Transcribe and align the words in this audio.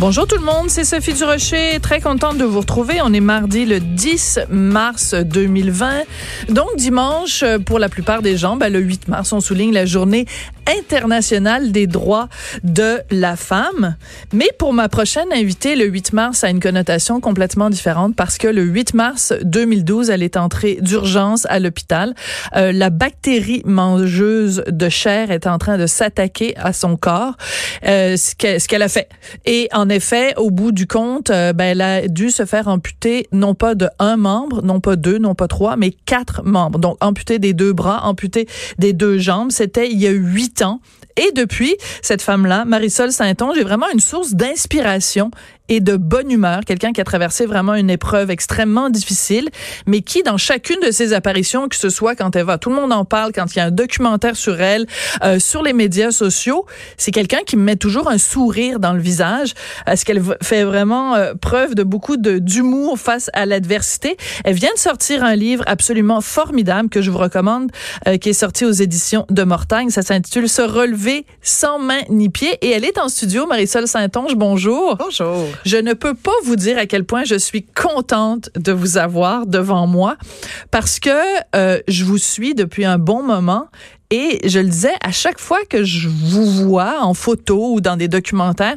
Bonjour 0.00 0.26
tout 0.26 0.36
le 0.36 0.44
monde, 0.44 0.68
c'est 0.70 0.82
Sophie 0.82 1.14
Durocher, 1.14 1.78
très 1.80 2.00
contente 2.00 2.36
de 2.36 2.44
vous 2.44 2.58
retrouver. 2.58 2.96
On 3.00 3.12
est 3.12 3.20
mardi 3.20 3.64
le 3.64 3.78
10 3.78 4.40
mars 4.50 5.14
2020. 5.14 6.02
Donc 6.48 6.66
dimanche, 6.76 7.44
pour 7.64 7.78
la 7.78 7.88
plupart 7.88 8.20
des 8.20 8.36
gens, 8.36 8.56
ben, 8.56 8.72
le 8.72 8.80
8 8.80 9.06
mars, 9.06 9.32
on 9.32 9.38
souligne 9.38 9.72
la 9.72 9.86
journée 9.86 10.26
internationale 10.66 11.72
des 11.72 11.86
droits 11.86 12.28
de 12.62 13.00
la 13.10 13.36
femme. 13.36 13.96
Mais 14.32 14.48
pour 14.58 14.72
ma 14.72 14.88
prochaine 14.88 15.32
invitée, 15.32 15.76
le 15.76 15.86
8 15.86 16.12
mars 16.12 16.44
a 16.44 16.50
une 16.50 16.60
connotation 16.60 17.20
complètement 17.20 17.70
différente 17.70 18.14
parce 18.16 18.38
que 18.38 18.48
le 18.48 18.62
8 18.62 18.94
mars 18.94 19.32
2012, 19.42 20.10
elle 20.10 20.22
est 20.22 20.36
entrée 20.36 20.78
d'urgence 20.80 21.46
à 21.46 21.58
l'hôpital. 21.58 22.14
Euh, 22.56 22.72
la 22.72 22.90
bactérie 22.90 23.62
mangeuse 23.64 24.62
de 24.66 24.88
chair 24.88 25.30
est 25.30 25.46
en 25.46 25.58
train 25.58 25.78
de 25.78 25.86
s'attaquer 25.86 26.56
à 26.56 26.72
son 26.72 26.96
corps, 26.96 27.36
euh, 27.86 28.16
ce 28.16 28.34
qu'elle 28.34 28.82
a 28.82 28.88
fait. 28.88 29.08
Et 29.44 29.68
en 29.72 29.88
effet, 29.88 30.34
au 30.36 30.50
bout 30.50 30.72
du 30.72 30.86
compte, 30.86 31.30
euh, 31.30 31.52
ben, 31.52 31.64
elle 31.64 31.80
a 31.80 32.08
dû 32.08 32.30
se 32.30 32.44
faire 32.44 32.68
amputer 32.68 33.26
non 33.32 33.54
pas 33.54 33.74
de 33.74 33.88
un 33.98 34.16
membre, 34.16 34.62
non 34.62 34.80
pas 34.80 34.96
deux, 34.96 35.18
non 35.18 35.34
pas 35.34 35.48
trois, 35.48 35.76
mais 35.76 35.90
quatre 35.90 36.42
membres. 36.44 36.78
Donc 36.78 36.96
amputer 37.00 37.38
des 37.38 37.52
deux 37.52 37.72
bras, 37.72 38.04
amputer 38.04 38.46
des 38.78 38.92
deux 38.92 39.18
jambes. 39.18 39.50
C'était 39.50 39.90
il 39.90 40.00
y 40.00 40.06
a 40.06 40.10
huit 40.10 40.53
Et 41.16 41.30
depuis, 41.32 41.76
cette 42.02 42.22
femme-là, 42.22 42.64
Marisol 42.64 43.12
Saint-Onge, 43.12 43.58
est 43.58 43.62
vraiment 43.62 43.88
une 43.92 44.00
source 44.00 44.32
d'inspiration 44.32 45.30
et 45.68 45.80
de 45.80 45.96
bonne 45.96 46.30
humeur, 46.30 46.60
quelqu'un 46.66 46.92
qui 46.92 47.00
a 47.00 47.04
traversé 47.04 47.46
vraiment 47.46 47.74
une 47.74 47.88
épreuve 47.88 48.30
extrêmement 48.30 48.90
difficile, 48.90 49.48
mais 49.86 50.02
qui, 50.02 50.22
dans 50.22 50.36
chacune 50.36 50.78
de 50.80 50.90
ses 50.90 51.14
apparitions, 51.14 51.68
que 51.68 51.76
ce 51.76 51.88
soit 51.88 52.14
quand 52.14 52.36
elle 52.36 52.44
va, 52.44 52.58
tout 52.58 52.68
le 52.68 52.76
monde 52.76 52.92
en 52.92 53.06
parle, 53.06 53.32
quand 53.32 53.46
il 53.54 53.58
y 53.58 53.60
a 53.60 53.64
un 53.64 53.70
documentaire 53.70 54.36
sur 54.36 54.60
elle, 54.60 54.86
euh, 55.22 55.38
sur 55.38 55.62
les 55.62 55.72
médias 55.72 56.10
sociaux, 56.10 56.66
c'est 56.98 57.12
quelqu'un 57.12 57.40
qui 57.46 57.56
me 57.56 57.62
met 57.62 57.76
toujours 57.76 58.10
un 58.10 58.18
sourire 58.18 58.78
dans 58.78 58.92
le 58.92 59.00
visage. 59.00 59.54
Est-ce 59.86 60.04
qu'elle 60.04 60.22
fait 60.42 60.64
vraiment 60.64 61.14
euh, 61.14 61.32
preuve 61.34 61.74
de 61.74 61.82
beaucoup 61.82 62.18
de 62.18 62.38
d'humour 62.38 62.98
face 62.98 63.30
à 63.32 63.46
l'adversité? 63.46 64.18
Elle 64.44 64.54
vient 64.54 64.72
de 64.74 64.78
sortir 64.78 65.24
un 65.24 65.34
livre 65.34 65.64
absolument 65.66 66.20
formidable 66.20 66.90
que 66.90 67.00
je 67.00 67.10
vous 67.10 67.18
recommande, 67.18 67.70
euh, 68.06 68.18
qui 68.18 68.28
est 68.28 68.34
sorti 68.34 68.66
aux 68.66 68.72
éditions 68.72 69.24
de 69.30 69.42
Mortagne. 69.44 69.88
Ça 69.88 70.02
s'intitule 70.02 70.48
Se 70.48 70.62
relever 70.62 71.24
sans 71.40 71.78
main 71.78 72.00
ni 72.10 72.28
pied. 72.28 72.58
Et 72.60 72.70
elle 72.70 72.84
est 72.84 72.98
en 72.98 73.08
studio, 73.08 73.46
Marisol 73.46 73.88
Saint-Onge. 73.88 74.34
Bonjour. 74.34 74.96
Bonjour. 74.96 75.53
Je 75.64 75.76
ne 75.76 75.92
peux 75.92 76.14
pas 76.14 76.32
vous 76.44 76.56
dire 76.56 76.78
à 76.78 76.86
quel 76.86 77.04
point 77.04 77.24
je 77.24 77.36
suis 77.36 77.64
contente 77.64 78.50
de 78.56 78.72
vous 78.72 78.98
avoir 78.98 79.46
devant 79.46 79.86
moi 79.86 80.16
parce 80.70 81.00
que 81.00 81.10
euh, 81.56 81.80
je 81.88 82.04
vous 82.04 82.18
suis 82.18 82.54
depuis 82.54 82.84
un 82.84 82.98
bon 82.98 83.22
moment 83.22 83.68
et 84.10 84.48
je 84.48 84.60
le 84.60 84.68
disais, 84.68 84.94
à 85.02 85.10
chaque 85.10 85.40
fois 85.40 85.58
que 85.68 85.82
je 85.82 86.08
vous 86.08 86.68
vois 86.68 87.00
en 87.02 87.14
photo 87.14 87.72
ou 87.74 87.80
dans 87.80 87.96
des 87.96 88.08
documentaires, 88.08 88.76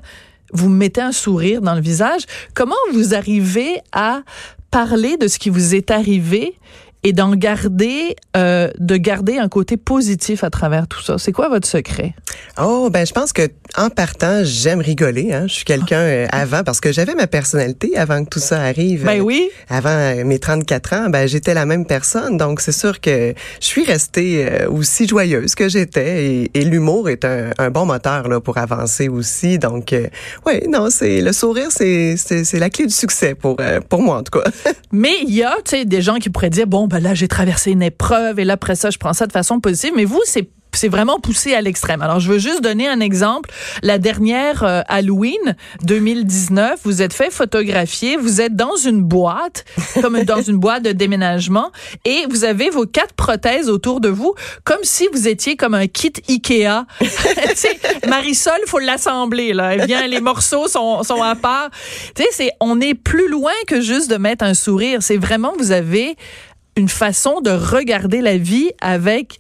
vous 0.53 0.69
me 0.69 0.75
mettez 0.75 1.01
un 1.01 1.11
sourire 1.11 1.61
dans 1.61 1.75
le 1.75 1.81
visage. 1.81 2.21
Comment 2.53 2.75
vous 2.93 3.13
arrivez 3.13 3.79
à 3.91 4.21
parler 4.71 5.17
de 5.17 5.27
ce 5.27 5.39
qui 5.39 5.49
vous 5.49 5.75
est 5.75 5.91
arrivé 5.91 6.55
et 7.07 7.13
d'en 7.13 7.35
garder, 7.35 8.17
euh, 8.35 8.69
de 8.79 8.97
garder 8.97 9.37
un 9.37 9.47
côté 9.47 9.77
positif 9.77 10.43
à 10.43 10.49
travers 10.49 10.89
tout 10.89 11.01
ça. 11.01 11.17
C'est 11.17 11.31
quoi 11.31 11.47
votre 11.47 11.65
secret? 11.65 12.13
Oh, 12.61 12.89
ben, 12.91 13.07
je 13.07 13.13
pense 13.13 13.31
que 13.31 13.43
en 13.77 13.89
partant, 13.89 14.41
j'aime 14.43 14.81
rigoler. 14.81 15.31
Hein. 15.31 15.45
Je 15.47 15.53
suis 15.53 15.63
quelqu'un 15.63 16.01
euh, 16.01 16.27
avant 16.31 16.63
parce 16.65 16.81
que 16.81 16.91
j'avais 16.91 17.15
ma 17.15 17.27
personnalité 17.27 17.95
avant 17.95 18.25
que 18.25 18.29
tout 18.29 18.39
ça 18.39 18.61
arrive. 18.61 19.05
Ben 19.05 19.21
oui. 19.21 19.49
Euh, 19.71 19.77
avant 19.77 20.25
mes 20.25 20.37
34 20.37 20.93
ans, 20.93 21.09
ben 21.09 21.29
j'étais 21.29 21.53
la 21.53 21.65
même 21.65 21.85
personne. 21.85 22.35
Donc 22.35 22.59
c'est 22.59 22.73
sûr 22.73 22.99
que 22.99 23.33
je 23.61 23.65
suis 23.65 23.85
restée 23.85 24.65
aussi 24.67 25.07
joyeuse 25.07 25.55
que 25.55 25.69
j'étais 25.69 26.25
et, 26.25 26.51
et 26.55 26.65
l'humour 26.65 27.09
est 27.09 27.23
un, 27.23 27.51
un, 27.57 27.69
bon 27.69 27.85
moteur 27.85 28.27
là 28.27 28.41
pour 28.41 28.57
avancer 28.57 29.07
aussi. 29.07 29.59
Donc 29.59 29.95
oui, 30.45 30.67
non, 30.67 30.89
c'est 30.89 31.21
le 31.21 31.31
sourire, 31.31 31.67
c'est 31.69 32.17
c'est 32.17 32.59
la 32.59 32.69
clé 32.69 32.85
du 32.85 32.93
succès 32.93 33.33
pour 33.33 33.55
pour 33.87 34.01
moi 34.01 34.17
en 34.17 34.23
tout 34.23 34.39
cas. 34.39 34.49
Mais 34.91 35.13
il 35.23 35.33
y 35.33 35.43
a, 35.43 35.55
tu 35.63 35.77
sais, 35.77 35.85
des 35.85 36.01
gens 36.01 36.15
qui 36.15 36.29
pourraient 36.29 36.49
dire 36.49 36.67
bon 36.67 36.87
ben 36.87 36.96
là 36.99 37.13
j'ai 37.13 37.27
traversé 37.27 37.71
une 37.71 37.83
épreuve 37.83 38.39
et 38.39 38.45
là 38.45 38.53
après 38.53 38.75
ça 38.75 38.89
je 38.89 38.97
prends 38.97 39.13
ça 39.13 39.27
de 39.27 39.31
façon 39.31 39.59
positive. 39.59 39.93
Mais 39.95 40.05
vous 40.05 40.21
c'est 40.25 40.49
c'est 40.77 40.89
vraiment 40.89 41.19
poussé 41.19 41.53
à 41.55 41.61
l'extrême. 41.61 42.01
Alors, 42.01 42.19
je 42.19 42.31
veux 42.31 42.37
juste 42.37 42.61
donner 42.61 42.87
un 42.87 42.99
exemple. 42.99 43.49
La 43.81 43.97
dernière 43.97 44.63
euh, 44.63 44.81
Halloween 44.87 45.55
2019, 45.83 46.81
vous 46.83 47.01
êtes 47.01 47.13
fait 47.13 47.31
photographier, 47.31 48.15
vous 48.15 48.41
êtes 48.41 48.55
dans 48.55 48.75
une 48.75 49.01
boîte, 49.01 49.65
comme 50.01 50.21
dans 50.23 50.41
une 50.41 50.57
boîte 50.57 50.83
de 50.83 50.91
déménagement, 50.91 51.71
et 52.05 52.25
vous 52.29 52.43
avez 52.43 52.69
vos 52.69 52.85
quatre 52.85 53.13
prothèses 53.15 53.69
autour 53.69 54.01
de 54.01 54.09
vous, 54.09 54.35
comme 54.63 54.83
si 54.83 55.07
vous 55.11 55.27
étiez 55.27 55.55
comme 55.55 55.73
un 55.73 55.87
kit 55.87 56.13
Ikea. 56.29 56.85
Marisol, 58.07 58.59
faut 58.67 58.79
l'assembler, 58.79 59.53
là. 59.53 59.75
Eh 59.75 59.85
bien, 59.85 60.05
les 60.07 60.21
morceaux 60.21 60.67
sont, 60.67 61.01
sont 61.03 61.23
à 61.23 61.35
part. 61.35 61.69
Tu 62.15 62.23
sais, 62.31 62.51
on 62.59 62.79
est 62.81 62.93
plus 62.93 63.29
loin 63.29 63.53
que 63.65 63.81
juste 63.81 64.11
de 64.11 64.17
mettre 64.17 64.45
un 64.45 64.53
sourire. 64.53 65.01
C'est 65.01 65.17
vraiment, 65.17 65.53
vous 65.57 65.71
avez 65.71 66.15
une 66.77 66.89
façon 66.89 67.41
de 67.41 67.49
regarder 67.49 68.21
la 68.21 68.37
vie 68.37 68.71
avec 68.81 69.39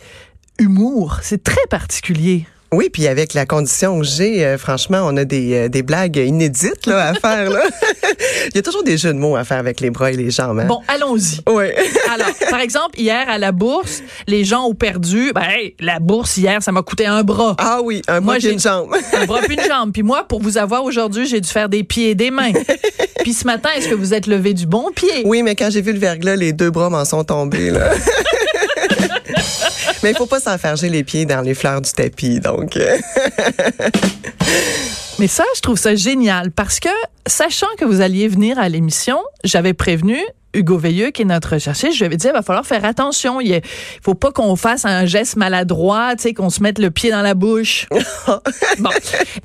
humour. 0.57 1.19
C'est 1.21 1.43
très 1.43 1.65
particulier. 1.69 2.47
Oui, 2.73 2.89
puis 2.91 3.07
avec 3.07 3.33
la 3.33 3.45
condition 3.45 3.99
que 3.99 4.05
j'ai, 4.05 4.45
euh, 4.45 4.57
franchement, 4.57 5.01
on 5.05 5.15
a 5.15 5.23
des, 5.23 5.53
euh, 5.53 5.69
des 5.69 5.83
blagues 5.83 6.17
inédites 6.17 6.85
là, 6.85 7.09
à 7.09 7.13
faire. 7.13 7.49
Là. 7.49 7.61
Il 8.49 8.55
y 8.55 8.57
a 8.57 8.61
toujours 8.61 8.83
des 8.83 8.97
jeux 8.97 9.13
de 9.13 9.17
mots 9.17 9.37
à 9.37 9.45
faire 9.45 9.57
avec 9.57 9.79
les 9.79 9.89
bras 9.89 10.11
et 10.11 10.17
les 10.17 10.31
jambes. 10.31 10.59
Hein? 10.59 10.65
Bon, 10.65 10.81
allons-y. 10.89 11.39
Oui. 11.49 11.65
Alors, 12.13 12.27
par 12.49 12.59
exemple, 12.59 12.99
hier 12.99 13.29
à 13.29 13.37
la 13.37 13.53
bourse, 13.53 14.03
les 14.27 14.43
gens 14.43 14.65
ont 14.65 14.73
perdu. 14.73 15.31
Ben, 15.33 15.43
la 15.79 15.99
bourse 15.99 16.35
hier, 16.35 16.61
ça 16.61 16.73
m'a 16.73 16.81
coûté 16.81 17.05
un 17.05 17.23
bras. 17.23 17.55
Ah 17.57 17.79
oui, 17.81 18.01
un 18.09 18.19
bras 18.19 18.35
puis 18.35 18.49
une 18.49 18.59
jambe. 18.59 18.93
un 19.13 19.25
bras 19.25 19.39
puis 19.41 19.55
une 19.55 19.65
jambe. 19.65 19.93
Puis 19.93 20.03
moi, 20.03 20.25
pour 20.27 20.41
vous 20.41 20.57
avoir 20.57 20.83
aujourd'hui, 20.83 21.25
j'ai 21.25 21.39
dû 21.39 21.49
faire 21.49 21.69
des 21.69 21.85
pieds 21.85 22.09
et 22.09 22.15
des 22.15 22.31
mains. 22.31 22.51
puis 23.21 23.31
ce 23.31 23.45
matin, 23.45 23.69
est-ce 23.77 23.87
que 23.87 23.95
vous 23.95 24.13
êtes 24.13 24.27
levé 24.27 24.53
du 24.53 24.65
bon 24.65 24.91
pied? 24.93 25.23
Oui, 25.23 25.41
mais 25.41 25.55
quand 25.55 25.69
j'ai 25.69 25.81
vu 25.81 25.93
le 25.93 25.99
verglas, 25.99 26.35
les 26.35 26.51
deux 26.51 26.69
bras 26.69 26.89
m'en 26.89 27.05
sont 27.05 27.23
tombés 27.23 27.71
là. 27.71 27.91
Mais 30.03 30.11
il 30.11 30.17
faut 30.17 30.25
pas 30.25 30.39
s'enferger 30.39 30.89
les 30.89 31.03
pieds 31.03 31.25
dans 31.25 31.41
les 31.41 31.53
fleurs 31.53 31.81
du 31.81 31.91
tapis, 31.91 32.39
donc. 32.39 32.77
Euh. 32.77 32.97
Mais 35.19 35.27
ça, 35.27 35.43
je 35.55 35.61
trouve 35.61 35.77
ça 35.77 35.95
génial 35.95 36.51
parce 36.51 36.79
que, 36.79 36.89
sachant 37.25 37.67
que 37.79 37.85
vous 37.85 38.01
alliez 38.01 38.27
venir 38.27 38.59
à 38.59 38.69
l'émission, 38.69 39.19
j'avais 39.43 39.73
prévenu 39.73 40.17
Hugo 40.53 40.77
Veilleux, 40.77 41.11
qui 41.11 41.23
est 41.23 41.25
notre 41.25 41.53
recherchiste, 41.53 41.93
je 41.93 41.99
lui 41.99 42.05
avais 42.05 42.17
dit, 42.17 42.27
il 42.27 42.33
va 42.33 42.41
falloir 42.41 42.65
faire 42.65 42.85
attention. 42.85 43.41
Il 43.41 43.61
faut 44.03 44.15
pas 44.15 44.31
qu'on 44.31 44.55
fasse 44.55 44.85
un 44.85 45.05
geste 45.05 45.35
maladroit, 45.35 46.15
tu 46.15 46.23
sais, 46.23 46.33
qu'on 46.33 46.49
se 46.49 46.61
mette 46.61 46.79
le 46.79 46.91
pied 46.91 47.11
dans 47.11 47.21
la 47.21 47.33
bouche. 47.33 47.87
bon. 48.79 48.89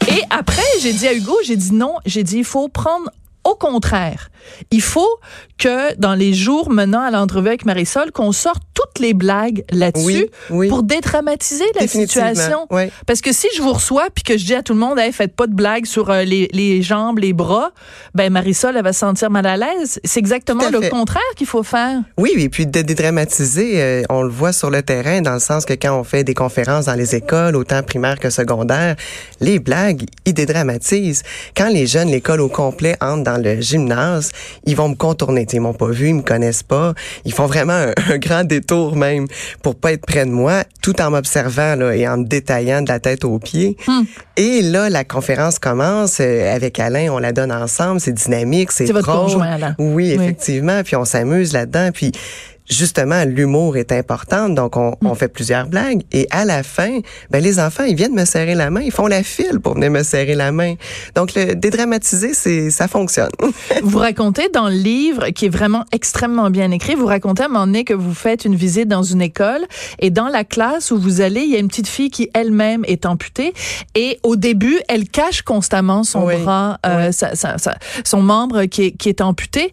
Et 0.08 0.22
après, 0.30 0.62
j'ai 0.80 0.92
dit 0.92 1.08
à 1.08 1.14
Hugo, 1.14 1.36
j'ai 1.44 1.56
dit 1.56 1.72
non, 1.72 1.96
j'ai 2.06 2.22
dit, 2.22 2.38
il 2.38 2.44
faut 2.44 2.68
prendre 2.68 3.10
au 3.44 3.54
contraire, 3.54 4.30
il 4.70 4.82
faut 4.82 5.18
que 5.58 5.94
dans 5.96 6.14
les 6.14 6.34
jours 6.34 6.70
menant 6.70 7.00
à 7.00 7.10
l'entrevue 7.10 7.48
avec 7.48 7.64
Marisol, 7.64 8.10
qu'on 8.12 8.32
sorte 8.32 8.62
toutes 8.74 8.98
les 8.98 9.14
blagues 9.14 9.64
là-dessus 9.70 10.28
pour 10.48 10.82
dédramatiser 10.82 11.64
la 11.78 11.86
situation. 11.86 12.66
Parce 13.06 13.20
que 13.20 13.32
si 13.32 13.48
je 13.56 13.62
vous 13.62 13.72
reçois 13.72 14.08
puis 14.14 14.24
que 14.24 14.36
je 14.38 14.44
dis 14.44 14.54
à 14.54 14.62
tout 14.62 14.74
le 14.74 14.80
monde, 14.80 14.98
hey, 14.98 15.12
faites 15.12 15.34
pas 15.34 15.46
de 15.46 15.54
blagues 15.54 15.86
sur 15.86 16.10
euh, 16.10 16.22
les, 16.24 16.48
les, 16.52 16.82
jambes, 16.82 17.18
les 17.18 17.32
bras, 17.32 17.70
ben 18.14 18.32
Marisol, 18.32 18.76
elle 18.76 18.84
va 18.84 18.92
se 18.92 19.00
sentir 19.00 19.30
mal 19.30 19.46
à 19.46 19.56
l'aise. 19.56 20.00
C'est 20.04 20.20
exactement 20.20 20.68
le 20.70 20.88
contraire 20.88 21.22
qu'il 21.36 21.46
faut 21.46 21.62
faire. 21.62 22.00
Oui, 22.18 22.32
et 22.36 22.48
puis 22.48 22.66
de 22.66 22.82
dédramatiser, 22.82 23.82
euh, 23.82 24.02
on 24.10 24.22
le 24.22 24.30
voit 24.30 24.52
sur 24.52 24.70
le 24.70 24.82
terrain 24.82 25.20
dans 25.20 25.34
le 25.34 25.40
sens 25.40 25.64
que 25.64 25.74
quand 25.74 25.98
on 25.98 26.04
fait 26.04 26.24
des 26.24 26.34
conférences 26.34 26.86
dans 26.86 26.94
les 26.94 27.14
écoles, 27.14 27.56
autant 27.56 27.82
primaires 27.82 28.18
que 28.18 28.30
secondaires, 28.30 28.96
les 29.40 29.58
blagues, 29.58 30.04
ils 30.24 30.34
dédramatisent. 30.34 31.22
Quand 31.56 31.68
les 31.68 31.86
jeunes, 31.86 32.08
l'école 32.08 32.40
au 32.40 32.48
complet 32.48 32.96
entrent 33.00 33.24
dans 33.24 33.31
le 33.38 33.60
gymnase, 33.60 34.30
ils 34.64 34.76
vont 34.76 34.88
me 34.88 34.94
contourner. 34.94 35.46
ils 35.52 35.60
m'ont 35.60 35.74
pas 35.74 35.90
vu, 35.90 36.08
ils 36.08 36.14
me 36.14 36.22
connaissent 36.22 36.62
pas. 36.62 36.94
Ils 37.24 37.32
font 37.32 37.46
vraiment 37.46 37.72
un, 38.10 38.18
grand 38.18 38.44
détour 38.44 38.96
même 38.96 39.26
pour 39.62 39.74
pas 39.74 39.92
être 39.92 40.06
près 40.06 40.24
de 40.24 40.30
moi, 40.30 40.64
tout 40.82 41.00
en 41.00 41.10
m'observant 41.10 41.76
là 41.76 41.94
et 41.94 42.06
en 42.08 42.18
me 42.18 42.24
détaillant 42.24 42.82
de 42.82 42.88
la 42.88 43.00
tête 43.00 43.24
aux 43.24 43.38
pieds. 43.38 43.76
Hmm. 43.86 44.02
Et 44.36 44.62
là, 44.62 44.88
la 44.88 45.04
conférence 45.04 45.58
commence 45.58 46.18
euh, 46.20 46.54
avec 46.54 46.78
Alain. 46.80 47.08
On 47.10 47.18
la 47.18 47.32
donne 47.32 47.52
ensemble. 47.52 48.00
C'est 48.00 48.12
dynamique, 48.12 48.72
c'est 48.72 48.90
votre 48.92 49.06
conjoint, 49.12 49.52
Alain. 49.52 49.74
Oui, 49.78 50.10
effectivement. 50.12 50.82
Puis 50.82 50.96
on 50.96 51.04
s'amuse 51.04 51.52
là-dedans. 51.52 51.90
Puis 51.92 52.12
justement, 52.72 53.24
l'humour 53.24 53.76
est 53.76 53.92
important, 53.92 54.48
donc 54.48 54.76
on, 54.76 54.96
on, 55.02 55.14
fait 55.14 55.28
plusieurs 55.28 55.66
blagues. 55.66 56.02
Et 56.12 56.26
à 56.30 56.44
la 56.44 56.62
fin, 56.62 57.00
ben, 57.30 57.42
les 57.42 57.60
enfants, 57.60 57.84
ils 57.84 57.94
viennent 57.94 58.14
me 58.14 58.24
serrer 58.24 58.54
la 58.54 58.70
main, 58.70 58.80
ils 58.80 58.92
font 58.92 59.06
la 59.06 59.22
file 59.22 59.60
pour 59.60 59.74
venir 59.74 59.90
me 59.90 60.02
serrer 60.02 60.34
la 60.34 60.52
main. 60.52 60.74
Donc, 61.14 61.34
le 61.34 61.54
dédramatiser, 61.54 62.34
c'est 62.34 62.70
ça 62.70 62.88
fonctionne. 62.88 63.30
vous 63.82 63.98
racontez 63.98 64.48
dans 64.48 64.68
le 64.68 64.74
livre, 64.74 65.28
qui 65.30 65.46
est 65.46 65.50
vraiment 65.50 65.84
extrêmement 65.92 66.50
bien 66.50 66.70
écrit, 66.70 66.94
vous 66.94 67.06
racontez 67.06 67.42
à 67.42 67.46
un 67.46 67.48
moment 67.48 67.66
donné 67.66 67.84
que 67.84 67.94
vous 67.94 68.14
faites 68.14 68.44
une 68.44 68.56
visite 68.56 68.88
dans 68.88 69.02
une 69.02 69.22
école 69.22 69.64
et 69.98 70.10
dans 70.10 70.28
la 70.28 70.44
classe 70.44 70.90
où 70.90 70.98
vous 70.98 71.20
allez, 71.20 71.42
il 71.42 71.50
y 71.50 71.56
a 71.56 71.58
une 71.58 71.68
petite 71.68 71.88
fille 71.88 72.10
qui 72.10 72.30
elle-même 72.34 72.84
est 72.86 73.06
amputée 73.06 73.52
et 73.94 74.18
au 74.22 74.36
début, 74.36 74.80
elle 74.88 75.08
cache 75.08 75.42
constamment 75.42 76.04
son 76.04 76.26
bras, 76.26 76.78
euh, 76.86 77.12
sa, 77.12 77.34
sa, 77.34 77.56
son 78.04 78.22
membre 78.22 78.64
qui 78.64 78.84
est, 78.84 78.90
qui 78.92 79.08
est 79.08 79.20
amputé 79.20 79.72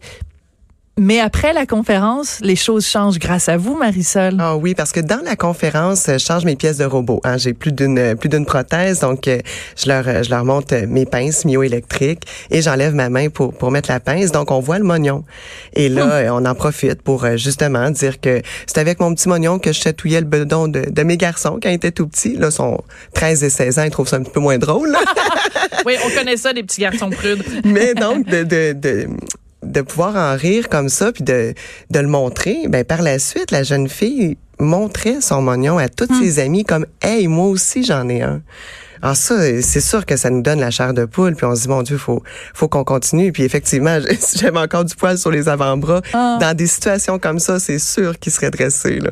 Mais 0.99 1.21
après 1.21 1.53
la 1.53 1.65
conférence, 1.65 2.39
les 2.41 2.57
choses 2.57 2.85
changent 2.85 3.19
grâce 3.19 3.47
à 3.47 3.55
vous, 3.55 3.77
Marisol. 3.77 4.35
Ah 4.37 4.57
oui, 4.57 4.75
parce 4.75 4.91
que 4.91 4.99
dans 4.99 5.21
la 5.23 5.37
conférence, 5.37 6.07
je 6.07 6.17
change 6.17 6.43
mes 6.43 6.57
pièces 6.57 6.77
de 6.77 6.83
robot. 6.83 7.21
Hein. 7.23 7.37
J'ai 7.37 7.53
plus 7.53 7.71
d'une 7.71 8.17
plus 8.17 8.27
d'une 8.27 8.45
prothèse, 8.45 8.99
donc 8.99 9.27
euh, 9.29 9.39
je 9.77 9.87
leur 9.87 10.23
je 10.23 10.29
leur 10.29 10.43
monte 10.43 10.73
mes 10.73 11.05
pinces 11.05 11.45
myoélectriques 11.45 12.23
et 12.51 12.61
j'enlève 12.61 12.93
ma 12.93 13.09
main 13.09 13.29
pour 13.29 13.53
pour 13.53 13.71
mettre 13.71 13.89
la 13.89 14.01
pince. 14.01 14.31
Donc 14.31 14.51
on 14.51 14.59
voit 14.59 14.77
le 14.77 14.83
mognon. 14.83 15.23
Et 15.73 15.87
là, 15.87 16.33
hum. 16.33 16.43
on 16.43 16.45
en 16.45 16.53
profite 16.53 17.01
pour 17.01 17.23
euh, 17.23 17.37
justement 17.37 17.89
dire 17.91 18.19
que 18.19 18.41
c'est 18.67 18.79
avec 18.79 18.99
mon 18.99 19.15
petit 19.15 19.29
mognon 19.29 19.57
que 19.57 19.71
je 19.71 19.79
chatouillais 19.79 20.19
le 20.19 20.27
bedon 20.27 20.67
de, 20.67 20.81
de 20.89 21.03
mes 21.03 21.15
garçons 21.15 21.59
quand 21.63 21.69
ils 21.69 21.75
étaient 21.75 21.91
tout 21.91 22.07
petits. 22.07 22.35
Là, 22.35 22.51
sont 22.51 22.77
13 23.13 23.45
et 23.45 23.49
16 23.49 23.79
ans, 23.79 23.83
ils 23.83 23.91
trouvent 23.91 24.09
ça 24.09 24.17
un 24.17 24.23
petit 24.23 24.31
peu 24.31 24.41
moins 24.41 24.57
drôle. 24.57 24.93
oui, 25.85 25.95
on 26.05 26.09
connaît 26.09 26.35
ça, 26.35 26.51
les 26.51 26.63
petits 26.63 26.81
garçons 26.81 27.09
prudes. 27.09 27.43
Mais 27.63 27.93
donc 27.93 28.25
de, 28.25 28.43
de, 28.43 28.73
de 28.73 29.07
de 29.69 29.81
pouvoir 29.81 30.15
en 30.15 30.35
rire 30.35 30.69
comme 30.69 30.89
ça 30.89 31.11
puis 31.11 31.23
de, 31.23 31.53
de 31.89 31.99
le 31.99 32.07
montrer, 32.07 32.67
ben 32.67 32.83
par 32.83 33.01
la 33.01 33.19
suite 33.19 33.51
la 33.51 33.63
jeune 33.63 33.87
fille 33.87 34.37
montrait 34.59 35.21
son 35.21 35.41
mognon 35.41 35.77
à 35.77 35.87
toutes 35.87 36.11
hmm. 36.11 36.21
ses 36.21 36.39
amies 36.39 36.65
comme 36.65 36.85
hey 37.01 37.27
moi 37.27 37.47
aussi 37.47 37.83
j'en 37.83 38.09
ai 38.09 38.21
un. 38.21 38.41
Alors 39.01 39.15
ça, 39.15 39.35
c'est 39.61 39.81
sûr 39.81 40.05
que 40.05 40.17
ça 40.17 40.29
nous 40.29 40.41
donne 40.41 40.59
la 40.59 40.71
chair 40.71 40.93
de 40.93 41.05
poule, 41.05 41.35
puis 41.35 41.45
on 41.45 41.55
se 41.55 41.61
dit 41.61 41.67
mon 41.69 41.83
Dieu, 41.83 41.97
faut 41.97 42.21
faut 42.53 42.67
qu'on 42.67 42.83
continue. 42.83 43.31
Puis 43.31 43.43
effectivement, 43.43 43.97
si 44.19 44.39
j'avais 44.39 44.59
encore 44.59 44.83
du 44.83 44.95
poil 44.95 45.17
sur 45.17 45.31
les 45.31 45.47
avant-bras, 45.47 46.01
ah. 46.13 46.37
dans 46.39 46.55
des 46.55 46.67
situations 46.67 47.17
comme 47.17 47.39
ça, 47.39 47.59
c'est 47.59 47.79
sûr 47.79 48.19
qu'il 48.19 48.31
serait 48.31 48.51
dressé. 48.51 48.99
Là. 48.99 49.11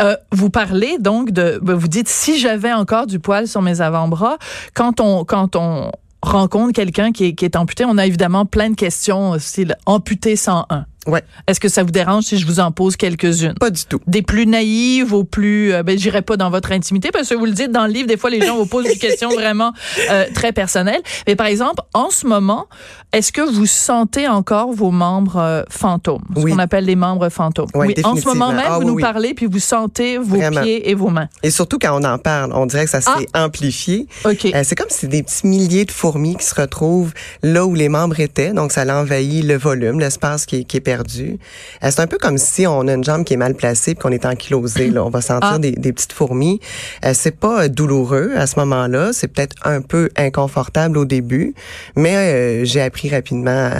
Euh, 0.00 0.16
vous 0.30 0.50
parlez 0.50 0.98
donc 0.98 1.32
de, 1.32 1.58
ben, 1.62 1.74
vous 1.74 1.88
dites 1.88 2.08
si 2.08 2.38
j'avais 2.38 2.72
encore 2.72 3.06
du 3.06 3.18
poil 3.18 3.48
sur 3.48 3.62
mes 3.62 3.80
avant-bras, 3.80 4.38
quand 4.74 5.00
on 5.00 5.24
quand 5.24 5.56
on 5.56 5.90
rencontre 6.22 6.72
quelqu'un 6.72 7.12
qui 7.12 7.34
est, 7.40 7.56
amputé, 7.56 7.84
on 7.84 7.98
a 7.98 8.06
évidemment 8.06 8.46
plein 8.46 8.70
de 8.70 8.74
questions, 8.76 9.38
style 9.38 9.76
amputé 9.86 10.36
101. 10.36 10.86
Ouais. 11.08 11.24
Est-ce 11.46 11.58
que 11.58 11.68
ça 11.68 11.82
vous 11.82 11.90
dérange 11.90 12.24
si 12.24 12.38
je 12.38 12.46
vous 12.46 12.60
en 12.60 12.70
pose 12.70 12.96
quelques-unes? 12.96 13.54
Pas 13.58 13.70
du 13.70 13.84
tout. 13.84 14.00
Des 14.06 14.22
plus 14.22 14.46
naïves 14.46 15.12
aux 15.14 15.24
plus... 15.24 15.72
Euh, 15.72 15.82
ben, 15.82 15.98
j'irai 15.98 16.22
pas 16.22 16.36
dans 16.36 16.50
votre 16.50 16.70
intimité 16.70 17.10
parce 17.10 17.28
que 17.28 17.34
vous 17.34 17.46
le 17.46 17.52
dites 17.52 17.72
dans 17.72 17.86
le 17.86 17.92
livre, 17.92 18.06
des 18.06 18.16
fois, 18.16 18.30
les 18.30 18.44
gens 18.44 18.56
vous 18.56 18.66
posent 18.66 18.86
des 18.86 18.98
questions 18.98 19.30
vraiment 19.34 19.72
euh, 20.10 20.26
très 20.34 20.52
personnelles. 20.52 21.00
Mais 21.26 21.34
par 21.34 21.46
exemple, 21.46 21.82
en 21.94 22.10
ce 22.10 22.26
moment, 22.26 22.66
est-ce 23.12 23.32
que 23.32 23.40
vous 23.40 23.66
sentez 23.66 24.28
encore 24.28 24.72
vos 24.72 24.90
membres 24.90 25.38
euh, 25.38 25.62
fantômes? 25.70 26.22
Ce 26.36 26.42
qu'on 26.42 26.58
appelle 26.58 26.84
les 26.84 26.96
membres 26.96 27.30
fantômes. 27.30 27.68
Oui, 27.74 27.94
En 28.04 28.14
ce 28.16 28.26
moment 28.26 28.52
même, 28.52 28.66
ah 28.66 28.78
vous 28.78 28.84
nous 28.84 28.98
parlez 28.98 29.32
puis 29.32 29.46
vous 29.46 29.58
sentez 29.58 30.18
vos 30.18 30.36
pieds 30.36 30.90
et 30.90 30.94
vos 30.94 31.08
mains. 31.08 31.28
Et 31.42 31.50
surtout 31.50 31.78
quand 31.78 31.98
on 31.98 32.04
en 32.04 32.18
parle, 32.18 32.52
on 32.54 32.66
dirait 32.66 32.84
que 32.84 32.90
ça 32.90 33.00
s'est 33.00 33.28
ah. 33.32 33.44
amplifié. 33.44 34.06
OK. 34.24 34.46
Euh, 34.46 34.62
c'est 34.62 34.74
comme 34.74 34.90
si 34.90 35.08
des 35.08 35.22
petits 35.22 35.46
milliers 35.46 35.84
de 35.84 35.90
fourmis 35.90 36.36
qui 36.36 36.44
se 36.44 36.54
retrouvent 36.54 37.12
là 37.42 37.64
où 37.64 37.74
les 37.74 37.88
membres 37.88 38.20
étaient. 38.20 38.52
Donc, 38.52 38.72
ça 38.72 38.84
l'envahit 38.84 39.44
le 39.44 39.56
volume, 39.56 40.00
l'espace 40.00 40.44
qui, 40.44 40.64
qui 40.64 40.76
est 40.76 40.80
perdu. 40.80 40.97
Euh, 40.98 41.88
c'est 41.90 42.00
un 42.00 42.06
peu 42.06 42.18
comme 42.18 42.38
si 42.38 42.66
on 42.66 42.86
a 42.88 42.92
une 42.92 43.04
jambe 43.04 43.24
qui 43.24 43.34
est 43.34 43.38
mal 43.38 43.54
placée 43.54 43.94
puis 43.94 44.02
qu'on 44.02 44.12
est 44.12 44.24
ankylosé. 44.24 44.90
Là. 44.90 45.04
On 45.04 45.10
va 45.10 45.20
sentir 45.20 45.52
ah. 45.54 45.58
des, 45.58 45.72
des, 45.72 45.92
petites 45.92 46.12
fourmis. 46.12 46.60
Euh, 47.04 47.12
c'est 47.14 47.36
pas 47.36 47.64
euh, 47.64 47.68
douloureux 47.68 48.32
à 48.36 48.46
ce 48.46 48.58
moment-là. 48.60 49.10
C'est 49.12 49.28
peut-être 49.28 49.56
un 49.64 49.80
peu 49.80 50.10
inconfortable 50.16 50.98
au 50.98 51.04
début, 51.04 51.54
mais 51.96 52.64
j'ai 52.64 52.80
appris 52.80 53.08
rapidement 53.08 53.70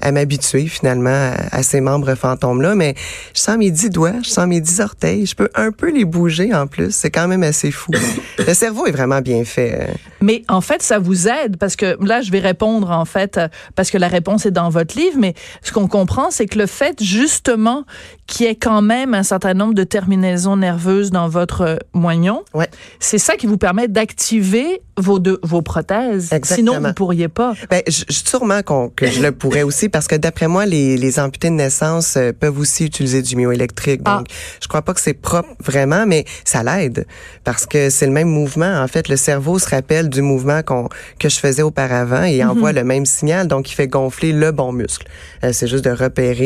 à, 0.00 0.12
m'habituer 0.12 0.66
finalement 0.66 1.32
à, 1.50 1.62
ces 1.62 1.80
membres 1.80 2.14
fantômes-là. 2.14 2.74
Mais 2.74 2.94
je 3.34 3.40
sens 3.40 3.56
mes 3.56 3.70
dix 3.70 3.90
doigts, 3.90 4.14
je 4.22 4.28
sens 4.28 4.46
mes 4.46 4.60
dix 4.60 4.80
orteils. 4.80 5.26
Je 5.26 5.34
peux 5.34 5.48
un 5.54 5.70
peu 5.72 5.90
les 5.90 6.04
bouger 6.04 6.54
en 6.54 6.66
plus. 6.66 6.94
C'est 6.94 7.10
quand 7.10 7.28
même 7.28 7.42
assez 7.42 7.70
fou. 7.70 7.92
Le 8.38 8.54
cerveau 8.54 8.86
est 8.86 8.92
vraiment 8.92 9.20
bien 9.20 9.44
fait. 9.44 9.88
Mais 10.20 10.42
en 10.48 10.60
fait, 10.60 10.82
ça 10.82 10.98
vous 10.98 11.28
aide 11.28 11.56
parce 11.56 11.76
que 11.76 11.96
là, 12.04 12.20
je 12.22 12.30
vais 12.30 12.40
répondre 12.40 12.90
en 12.90 13.04
fait 13.04 13.38
parce 13.74 13.90
que 13.90 13.98
la 13.98 14.08
réponse 14.08 14.46
est 14.46 14.50
dans 14.50 14.68
votre 14.68 14.98
livre. 14.98 15.16
Mais 15.18 15.34
ce 15.62 15.72
qu'on 15.72 15.88
comprend, 15.88 16.30
c'est 16.30 16.46
que 16.46 16.58
le 16.62 16.66
fait 16.66 17.02
justement 17.02 17.84
qu'il 18.26 18.46
y 18.46 18.48
ait 18.48 18.54
quand 18.54 18.82
même 18.82 19.14
un 19.14 19.24
certain 19.24 19.52
nombre 19.52 19.74
de 19.74 19.84
terminaisons 19.84 20.56
nerveuses 20.56 21.10
dans 21.10 21.28
votre 21.28 21.78
moignon, 21.92 22.44
ouais. 22.54 22.68
c'est 23.00 23.18
ça 23.18 23.36
qui 23.36 23.46
vous 23.46 23.58
permet 23.58 23.88
d'activer 23.88 24.80
vos 24.96 25.18
deux, 25.18 25.38
vos 25.42 25.62
prothèses. 25.62 26.32
Exactement. 26.32 26.72
Sinon, 26.74 26.88
vous 26.88 26.94
pourriez 26.94 27.28
pas. 27.28 27.54
Ben, 27.70 27.82
je, 27.86 28.04
sûrement 28.08 28.60
que 28.94 29.06
je 29.06 29.20
le 29.20 29.32
pourrais 29.32 29.62
aussi 29.62 29.88
parce 29.88 30.06
que 30.06 30.14
d'après 30.14 30.48
moi, 30.48 30.66
les, 30.66 30.96
les 30.96 31.18
amputés 31.18 31.48
de 31.48 31.54
naissance 31.54 32.16
euh, 32.16 32.32
peuvent 32.38 32.58
aussi 32.58 32.84
utiliser 32.84 33.22
du 33.22 33.36
myoélectrique. 33.36 34.02
Ah. 34.04 34.18
Donc, 34.18 34.28
je 34.60 34.68
crois 34.68 34.82
pas 34.82 34.94
que 34.94 35.00
c'est 35.00 35.14
propre 35.14 35.48
vraiment, 35.60 36.06
mais 36.06 36.24
ça 36.44 36.62
l'aide 36.62 37.06
parce 37.44 37.66
que 37.66 37.90
c'est 37.90 38.06
le 38.06 38.12
même 38.12 38.28
mouvement. 38.28 38.82
En 38.82 38.88
fait, 38.88 39.08
le 39.08 39.16
cerveau 39.16 39.58
se 39.58 39.68
rappelle 39.68 40.08
du 40.08 40.22
mouvement 40.22 40.62
qu'on 40.62 40.88
que 41.18 41.28
je 41.28 41.38
faisais 41.38 41.62
auparavant 41.62 42.24
et 42.24 42.44
envoie 42.44 42.70
mhm. 42.70 42.78
le 42.78 42.84
même 42.84 43.06
signal. 43.06 43.48
Donc, 43.48 43.70
il 43.70 43.74
fait 43.74 43.88
gonfler 43.88 44.32
le 44.32 44.52
bon 44.52 44.72
muscle. 44.72 45.06
Euh, 45.44 45.52
c'est 45.52 45.66
juste 45.66 45.84
de 45.84 45.90
repérer 45.90 46.41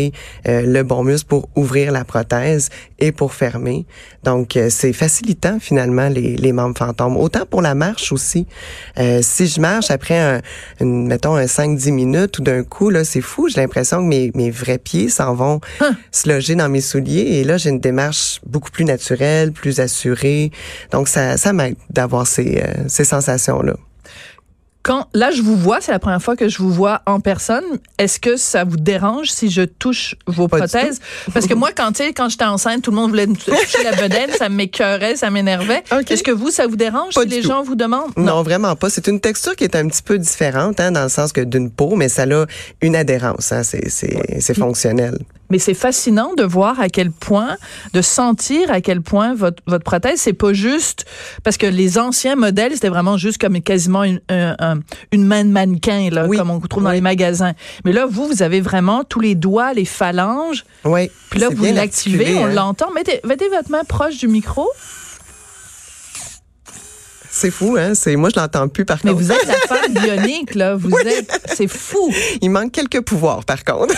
euh, 0.48 0.62
le 0.62 0.82
bon 0.82 1.04
muscle 1.04 1.26
pour 1.26 1.48
ouvrir 1.56 1.92
la 1.92 2.04
prothèse 2.04 2.68
et 2.98 3.12
pour 3.12 3.32
fermer. 3.32 3.86
Donc, 4.24 4.58
c'est 4.70 4.92
facilitant 4.92 5.58
finalement 5.60 6.08
les, 6.08 6.36
les 6.36 6.52
membres 6.52 6.76
fantômes. 6.76 7.16
Autant 7.16 7.46
pour 7.46 7.62
la 7.62 7.74
marche 7.74 8.12
aussi 8.12 8.46
euh, 8.98 9.20
si 9.22 9.46
je 9.46 9.60
marche 9.60 9.90
après, 9.90 10.18
un, 10.18 10.40
mettons, 10.84 11.36
un 11.36 11.44
5-10 11.44 11.92
minutes, 11.92 12.32
tout 12.32 12.42
d'un 12.42 12.64
coup, 12.64 12.90
là, 12.90 13.04
c'est 13.04 13.20
fou. 13.20 13.48
J'ai 13.48 13.60
l'impression 13.60 13.98
que 13.98 14.08
mes, 14.08 14.30
mes 14.34 14.50
vrais 14.50 14.78
pieds 14.78 15.08
s'en 15.08 15.34
vont 15.34 15.60
hein? 15.80 15.96
se 16.10 16.28
loger 16.28 16.54
dans 16.54 16.68
mes 16.68 16.80
souliers. 16.80 17.38
Et 17.38 17.44
là, 17.44 17.56
j'ai 17.56 17.70
une 17.70 17.80
démarche 17.80 18.40
beaucoup 18.46 18.70
plus 18.70 18.84
naturelle, 18.84 19.52
plus 19.52 19.80
assurée. 19.80 20.50
Donc, 20.92 21.08
ça, 21.08 21.36
ça 21.36 21.52
m'aide 21.52 21.76
d'avoir 21.90 22.26
ces, 22.26 22.62
euh, 22.62 22.84
ces 22.88 23.04
sensations-là 23.04 23.74
quand 24.86 25.08
là 25.14 25.32
je 25.32 25.42
vous 25.42 25.56
vois, 25.56 25.80
c'est 25.80 25.90
la 25.90 25.98
première 25.98 26.22
fois 26.22 26.36
que 26.36 26.48
je 26.48 26.58
vous 26.58 26.72
vois 26.72 27.02
en 27.06 27.18
personne. 27.18 27.64
Est-ce 27.98 28.20
que 28.20 28.36
ça 28.36 28.62
vous 28.62 28.76
dérange 28.76 29.32
si 29.32 29.50
je 29.50 29.62
touche 29.62 30.14
vos 30.28 30.46
prothèses? 30.46 31.00
Parce 31.34 31.48
que 31.48 31.54
moi, 31.54 31.70
quand 31.76 31.90
tu 31.90 32.04
quand 32.14 32.28
j'étais 32.28 32.44
enceinte, 32.44 32.82
tout 32.82 32.92
le 32.92 32.96
monde 32.96 33.10
voulait 33.10 33.26
me 33.26 33.34
toucher 33.34 33.82
la 33.84 33.96
bedaine, 33.96 34.30
ça 34.38 34.48
m'écœurait, 34.48 35.16
ça 35.16 35.28
m'énervait. 35.28 35.82
Est-ce 36.08 36.22
que 36.22 36.30
vous, 36.30 36.52
ça 36.52 36.68
vous 36.68 36.76
dérange 36.76 37.14
si 37.14 37.26
les 37.26 37.42
gens 37.42 37.64
vous 37.64 37.74
demandent? 37.74 38.12
Non. 38.16 38.44
vraiment 38.44 38.76
pas. 38.76 38.88
C'est 38.88 39.08
une 39.08 39.18
texture 39.18 39.56
qui 39.56 39.64
est 39.64 39.74
un 39.74 39.88
petit 39.88 40.02
peu 40.02 40.18
différente, 40.18 40.78
hein, 40.78 40.92
dans 40.92 41.02
le 41.02 41.08
sens 41.08 41.32
que 41.32 41.40
d'une 41.40 41.68
peau, 41.68 41.96
mais 41.96 42.08
ça 42.08 42.22
a 42.22 42.46
une 42.80 42.94
adhérence. 42.94 43.50
Hein, 43.50 43.64
c'est 43.64 43.90
c'est 43.90 44.54
fonctionnel. 44.54 45.18
Mais 45.50 45.58
c'est 45.58 45.74
fascinant 45.74 46.34
de 46.34 46.42
voir 46.42 46.80
à 46.80 46.88
quel 46.88 47.10
point, 47.10 47.56
de 47.92 48.02
sentir 48.02 48.70
à 48.70 48.80
quel 48.80 49.00
point 49.00 49.34
votre, 49.34 49.62
votre 49.66 49.84
prothèse, 49.84 50.20
c'est 50.20 50.32
pas 50.32 50.52
juste, 50.52 51.04
parce 51.44 51.56
que 51.56 51.66
les 51.66 51.98
anciens 51.98 52.36
modèles, 52.36 52.72
c'était 52.72 52.88
vraiment 52.88 53.16
juste 53.16 53.38
comme 53.38 53.60
quasiment 53.60 54.04
une, 54.04 54.20
une 55.12 55.24
main 55.24 55.44
de 55.44 55.50
mannequin, 55.50 56.10
là, 56.10 56.26
comme 56.28 56.50
on 56.50 56.60
trouve 56.60 56.84
dans 56.84 56.90
les 56.90 57.00
magasins. 57.00 57.52
Mais 57.84 57.92
là, 57.92 58.06
vous, 58.06 58.26
vous 58.26 58.42
avez 58.42 58.60
vraiment 58.60 59.04
tous 59.04 59.20
les 59.20 59.34
doigts, 59.34 59.72
les 59.72 59.84
phalanges. 59.84 60.64
Oui. 60.84 61.10
Puis 61.30 61.40
là, 61.40 61.48
vous 61.54 61.64
l'activez, 61.64 62.34
on 62.34 62.46
hein. 62.46 62.52
l'entend. 62.52 62.90
Mettez, 62.92 63.20
mettez 63.24 63.48
votre 63.48 63.70
main 63.70 63.84
proche 63.84 64.18
du 64.18 64.28
micro. 64.28 64.66
C'est 67.38 67.50
fou, 67.50 67.76
hein? 67.78 67.94
C'est, 67.94 68.16
moi, 68.16 68.30
je 68.34 68.40
l'entends 68.40 68.66
plus, 68.66 68.86
par 68.86 68.98
Mais 69.04 69.10
contre. 69.10 69.22
Mais 69.28 69.34
vous 69.34 69.38
êtes 69.38 69.46
la 69.46 69.76
femme 69.76 69.92
bionique, 70.02 70.54
là. 70.54 70.74
Vous 70.74 70.96
êtes, 70.96 71.38
c'est 71.54 71.68
fou. 71.68 72.10
Il 72.40 72.48
manque 72.48 72.72
quelques 72.72 73.02
pouvoirs, 73.02 73.44
par 73.44 73.62
contre. 73.62 73.94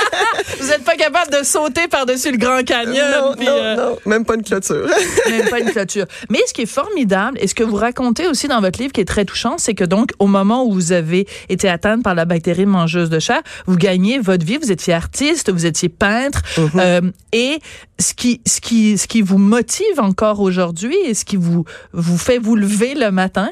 vous 0.58 0.68
n'êtes 0.68 0.84
pas 0.84 0.96
capable 0.96 1.30
de 1.30 1.44
sauter 1.44 1.86
par-dessus 1.88 2.32
le 2.32 2.38
Grand 2.38 2.64
Canyon. 2.64 3.06
Non, 3.12 3.34
non, 3.36 3.46
euh, 3.46 3.76
non, 3.76 3.98
même 4.06 4.24
pas 4.24 4.36
une 4.36 4.42
clôture. 4.42 4.86
même 5.30 5.50
pas 5.50 5.60
une 5.60 5.70
clôture. 5.70 6.06
Mais 6.30 6.38
ce 6.46 6.54
qui 6.54 6.62
est 6.62 6.66
formidable, 6.66 7.36
et 7.42 7.46
ce 7.46 7.54
que 7.54 7.62
vous 7.62 7.76
racontez 7.76 8.26
aussi 8.26 8.48
dans 8.48 8.62
votre 8.62 8.80
livre, 8.80 8.94
qui 8.94 9.02
est 9.02 9.08
très 9.08 9.26
touchant, 9.26 9.58
c'est 9.58 9.74
que 9.74 9.84
donc, 9.84 10.12
au 10.18 10.26
moment 10.26 10.64
où 10.64 10.72
vous 10.72 10.92
avez 10.92 11.26
été 11.50 11.68
atteinte 11.68 12.02
par 12.02 12.14
la 12.14 12.24
bactérie 12.24 12.64
mangeuse 12.64 13.10
de 13.10 13.18
chair, 13.18 13.42
vous 13.66 13.76
gagnez 13.76 14.18
votre 14.18 14.46
vie, 14.46 14.56
vous 14.56 14.72
étiez 14.72 14.94
artiste, 14.94 15.52
vous 15.52 15.66
étiez 15.66 15.90
peintre, 15.90 16.40
mm-hmm. 16.56 16.80
euh, 16.80 17.10
et 17.32 17.58
ce 18.00 18.14
qui, 18.14 18.40
ce 18.46 18.60
qui, 18.60 18.96
ce 18.96 19.06
qui 19.08 19.22
vous 19.22 19.38
motive 19.38 19.98
encore 19.98 20.40
aujourd'hui 20.40 20.96
et 21.04 21.14
ce 21.14 21.24
qui 21.24 21.36
vous, 21.36 21.64
vous 21.92 22.16
fait 22.16 22.38
vous 22.38 22.54
lever 22.54 22.77
le 22.94 23.10
matin, 23.10 23.50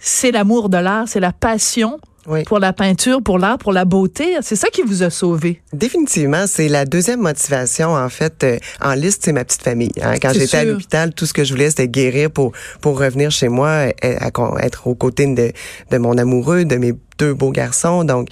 c'est 0.00 0.32
l'amour 0.32 0.68
de 0.68 0.78
l'art, 0.78 1.08
c'est 1.08 1.20
la 1.20 1.32
passion 1.32 1.98
pour 2.46 2.58
la 2.58 2.72
peinture, 2.72 3.22
pour 3.22 3.38
l'art, 3.38 3.58
pour 3.58 3.72
la 3.72 3.84
beauté. 3.84 4.36
C'est 4.42 4.56
ça 4.56 4.68
qui 4.68 4.82
vous 4.82 5.02
a 5.02 5.10
sauvé. 5.10 5.60
Définitivement, 5.72 6.44
c'est 6.46 6.68
la 6.68 6.84
deuxième 6.84 7.20
motivation 7.20 7.94
en 7.94 8.08
fait 8.08 8.44
euh, 8.44 8.58
en 8.80 8.94
liste, 8.94 9.22
c'est 9.24 9.32
ma 9.32 9.44
petite 9.44 9.62
famille. 9.62 9.92
Hein. 10.00 10.14
Quand 10.20 10.32
j'étais 10.32 10.58
à 10.58 10.64
l'hôpital, 10.64 11.12
tout 11.14 11.26
ce 11.26 11.32
que 11.32 11.44
je 11.44 11.52
voulais 11.52 11.70
c'était 11.70 11.88
guérir 11.88 12.30
pour 12.30 12.52
pour 12.80 12.98
revenir 12.98 13.30
chez 13.30 13.48
moi, 13.48 13.86
être 14.02 14.86
aux 14.86 14.94
côtés 14.94 15.26
de, 15.26 15.52
de 15.90 15.98
mon 15.98 16.16
amoureux, 16.16 16.64
de 16.64 16.76
mes 16.76 16.94
deux 17.18 17.34
beaux 17.34 17.50
garçons. 17.50 18.04
Donc, 18.04 18.28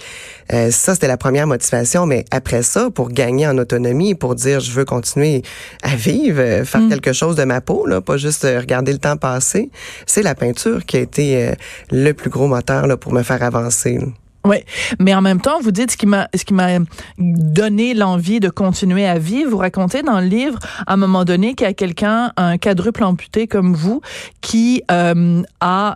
euh, 0.53 0.71
ça, 0.71 0.93
c'était 0.93 1.07
la 1.07 1.17
première 1.17 1.47
motivation. 1.47 2.05
Mais 2.05 2.25
après 2.31 2.63
ça, 2.63 2.89
pour 2.89 3.09
gagner 3.09 3.47
en 3.47 3.57
autonomie, 3.57 4.15
pour 4.15 4.35
dire 4.35 4.59
je 4.59 4.71
veux 4.71 4.85
continuer 4.85 5.43
à 5.83 5.95
vivre, 5.95 6.39
euh, 6.39 6.65
faire 6.65 6.81
mm. 6.81 6.89
quelque 6.89 7.13
chose 7.13 7.35
de 7.35 7.43
ma 7.43 7.61
peau, 7.61 7.85
là, 7.85 8.01
pas 8.01 8.17
juste 8.17 8.45
euh, 8.45 8.59
regarder 8.59 8.91
le 8.91 8.99
temps 8.99 9.17
passer, 9.17 9.69
c'est 10.05 10.23
la 10.23 10.35
peinture 10.35 10.85
qui 10.85 10.97
a 10.97 10.99
été 11.01 11.53
le 11.91 12.11
plus 12.13 12.29
gros 12.29 12.47
moteur 12.47 12.87
là, 12.87 12.97
pour 12.97 13.13
me 13.13 13.23
faire 13.23 13.43
avancer. 13.43 13.99
Oui, 14.43 14.57
mais 14.99 15.13
en 15.13 15.21
même 15.21 15.39
temps, 15.39 15.59
vous 15.61 15.71
dites 15.71 15.91
ce 15.91 15.97
qui 15.97 16.07
m'a 16.07 16.27
ce 16.33 16.43
qui 16.45 16.55
m'a 16.55 16.79
donné 17.19 17.93
l'envie 17.93 18.39
de 18.39 18.49
continuer 18.49 19.05
à 19.05 19.19
vivre. 19.19 19.51
Vous 19.51 19.57
racontez 19.57 20.01
dans 20.01 20.19
le 20.19 20.25
livre 20.25 20.57
à 20.87 20.93
un 20.93 20.97
moment 20.97 21.25
donné 21.25 21.53
qu'il 21.53 21.67
y 21.67 21.69
a 21.69 21.73
quelqu'un, 21.73 22.33
un 22.37 22.57
quadruple 22.57 23.03
amputé 23.03 23.45
comme 23.45 23.75
vous, 23.75 24.01
qui 24.41 24.81
a 24.89 25.95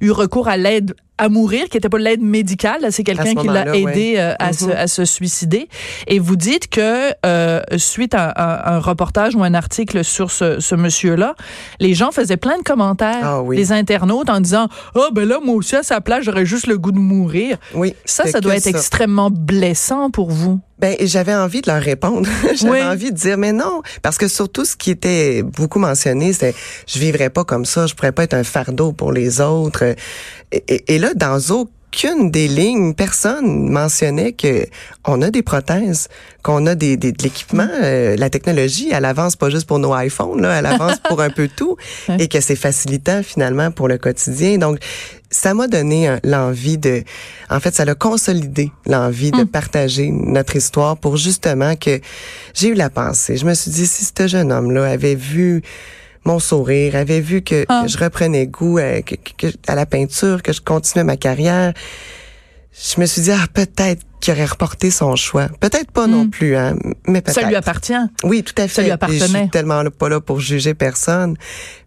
eu 0.00 0.10
recours 0.10 0.48
à 0.48 0.56
l'aide 0.56 0.94
à 1.16 1.28
mourir, 1.28 1.68
qui 1.68 1.76
n'était 1.76 1.88
pas 1.88 1.98
l'aide 1.98 2.22
médicale, 2.22 2.86
c'est 2.90 3.04
quelqu'un 3.04 3.34
qui 3.34 3.46
l'a 3.46 3.74
aidé 3.74 4.14
euh, 4.16 4.34
à, 4.38 4.52
se, 4.52 4.64
mm-hmm. 4.64 4.76
à, 4.76 4.86
se, 4.88 5.04
suicider. 5.04 5.68
Et 6.08 6.18
vous 6.18 6.36
dites 6.36 6.68
que 6.68 7.12
euh, 7.24 7.60
suite 7.76 8.14
à, 8.14 8.74
un 8.74 8.80
reportage 8.80 9.36
ou 9.36 9.42
un 9.44 9.54
article 9.54 10.04
sur 10.04 10.30
ce, 10.30 10.60
ce 10.60 10.74
monsieur-là, 10.74 11.34
les 11.78 11.94
gens 11.94 12.10
faisaient 12.10 12.36
plein 12.36 12.58
de 12.58 12.62
commentaires, 12.62 13.24
ah 13.24 13.42
les 13.50 13.72
internautes, 13.72 14.28
en 14.28 14.40
disant 14.40 14.68
«oh, 14.94 15.08
ben 15.12 15.28
là, 15.28 15.38
moi 15.44 15.54
aussi, 15.54 15.76
à 15.76 15.82
sa 15.82 16.00
place, 16.00 16.24
j'aurais 16.24 16.46
juste 16.46 16.66
le 16.66 16.78
goût 16.78 16.92
de 16.92 16.98
mourir.» 16.98 17.58
Oui. 17.74 17.94
Ça, 18.04 18.26
ça 18.26 18.40
doit 18.40 18.56
être 18.56 18.66
extrêmement 18.66 19.30
blessant 19.30 20.10
pour 20.10 20.30
vous. 20.30 20.60
Ben, 20.84 20.96
j'avais 21.00 21.34
envie 21.34 21.62
de 21.62 21.70
leur 21.70 21.80
répondre. 21.80 22.28
j'avais 22.56 22.82
envie 22.82 23.10
de 23.10 23.16
dire, 23.16 23.38
mais 23.38 23.52
non, 23.52 23.80
parce 24.02 24.18
que 24.18 24.28
surtout 24.28 24.66
ce 24.66 24.76
qui 24.76 24.90
était 24.90 25.42
beaucoup 25.42 25.78
mentionné, 25.78 26.34
c'est 26.34 26.54
je 26.86 26.98
vivrais 26.98 27.30
pas 27.30 27.42
comme 27.42 27.64
ça, 27.64 27.86
je 27.86 27.94
pourrais 27.94 28.12
pas 28.12 28.24
être 28.24 28.34
un 28.34 28.44
fardeau 28.44 28.92
pour 28.92 29.10
les 29.10 29.40
autres. 29.40 29.94
Et, 30.52 30.84
et 30.94 30.98
là, 30.98 31.14
dans 31.14 31.38
aucune 31.94 32.30
des 32.30 32.48
lignes, 32.48 32.94
personne 32.94 33.70
mentionnait 33.70 34.32
que 34.32 34.66
on 35.04 35.22
a 35.22 35.30
des 35.30 35.42
prothèses, 35.42 36.08
qu'on 36.42 36.66
a 36.66 36.74
des, 36.74 36.96
des 36.96 37.12
de 37.12 37.22
l'équipement, 37.22 37.64
mm. 37.64 37.82
euh, 37.82 38.16
la 38.16 38.30
technologie, 38.30 38.90
elle 38.92 39.04
avance 39.04 39.36
pas 39.36 39.48
juste 39.48 39.66
pour 39.66 39.78
nos 39.78 39.96
iPhones, 39.96 40.42
là, 40.42 40.58
elle 40.58 40.66
avance 40.66 40.98
pour 41.08 41.20
un 41.20 41.30
peu 41.30 41.48
tout, 41.48 41.76
et 42.18 42.28
que 42.28 42.40
c'est 42.40 42.56
facilitant 42.56 43.22
finalement 43.22 43.70
pour 43.70 43.88
le 43.88 43.98
quotidien. 43.98 44.58
Donc, 44.58 44.78
ça 45.30 45.54
m'a 45.54 45.68
donné 45.68 46.16
l'envie 46.24 46.78
de, 46.78 47.02
en 47.50 47.60
fait, 47.60 47.74
ça 47.74 47.84
l'a 47.84 47.94
consolidé 47.94 48.72
l'envie 48.86 49.30
de 49.30 49.42
mm. 49.42 49.48
partager 49.48 50.10
notre 50.10 50.56
histoire 50.56 50.96
pour 50.96 51.16
justement 51.16 51.76
que 51.76 52.00
j'ai 52.54 52.68
eu 52.68 52.74
la 52.74 52.90
pensée. 52.90 53.36
Je 53.36 53.46
me 53.46 53.54
suis 53.54 53.70
dit, 53.70 53.86
si 53.86 54.04
ce 54.04 54.26
jeune 54.26 54.50
homme-là 54.50 54.84
avait 54.84 55.16
vu 55.16 55.62
mon 56.24 56.38
sourire, 56.38 56.96
avait 56.96 57.20
vu 57.20 57.42
que, 57.42 57.64
ah. 57.68 57.84
je 57.86 57.98
reprenais 57.98 58.46
goût 58.46 58.78
à, 58.78 59.00
à 59.66 59.74
la 59.74 59.86
peinture, 59.86 60.42
que 60.42 60.52
je 60.52 60.60
continuais 60.60 61.04
ma 61.04 61.16
carrière, 61.16 61.74
je 62.72 63.00
me 63.00 63.06
suis 63.06 63.22
dit, 63.22 63.30
ah, 63.30 63.46
peut-être 63.52 64.04
qu'il 64.24 64.32
aurait 64.32 64.46
reporté 64.46 64.90
son 64.90 65.16
choix. 65.16 65.48
Peut-être 65.60 65.90
pas 65.90 66.06
non 66.06 66.24
hmm. 66.24 66.30
plus, 66.30 66.56
hein, 66.56 66.76
mais 67.06 67.20
peut-être. 67.20 67.40
Ça 67.40 67.46
lui 67.46 67.56
appartient. 67.56 67.92
Oui, 68.22 68.42
tout 68.42 68.54
à 68.56 68.68
fait. 68.68 68.74
Ça 68.74 68.82
lui 68.82 68.90
appartenait. 68.90 69.20
je 69.20 69.26
suis 69.26 69.50
tellement 69.50 69.84
pas 69.90 70.08
là 70.08 70.20
pour 70.20 70.40
juger 70.40 70.74
personne. 70.74 71.36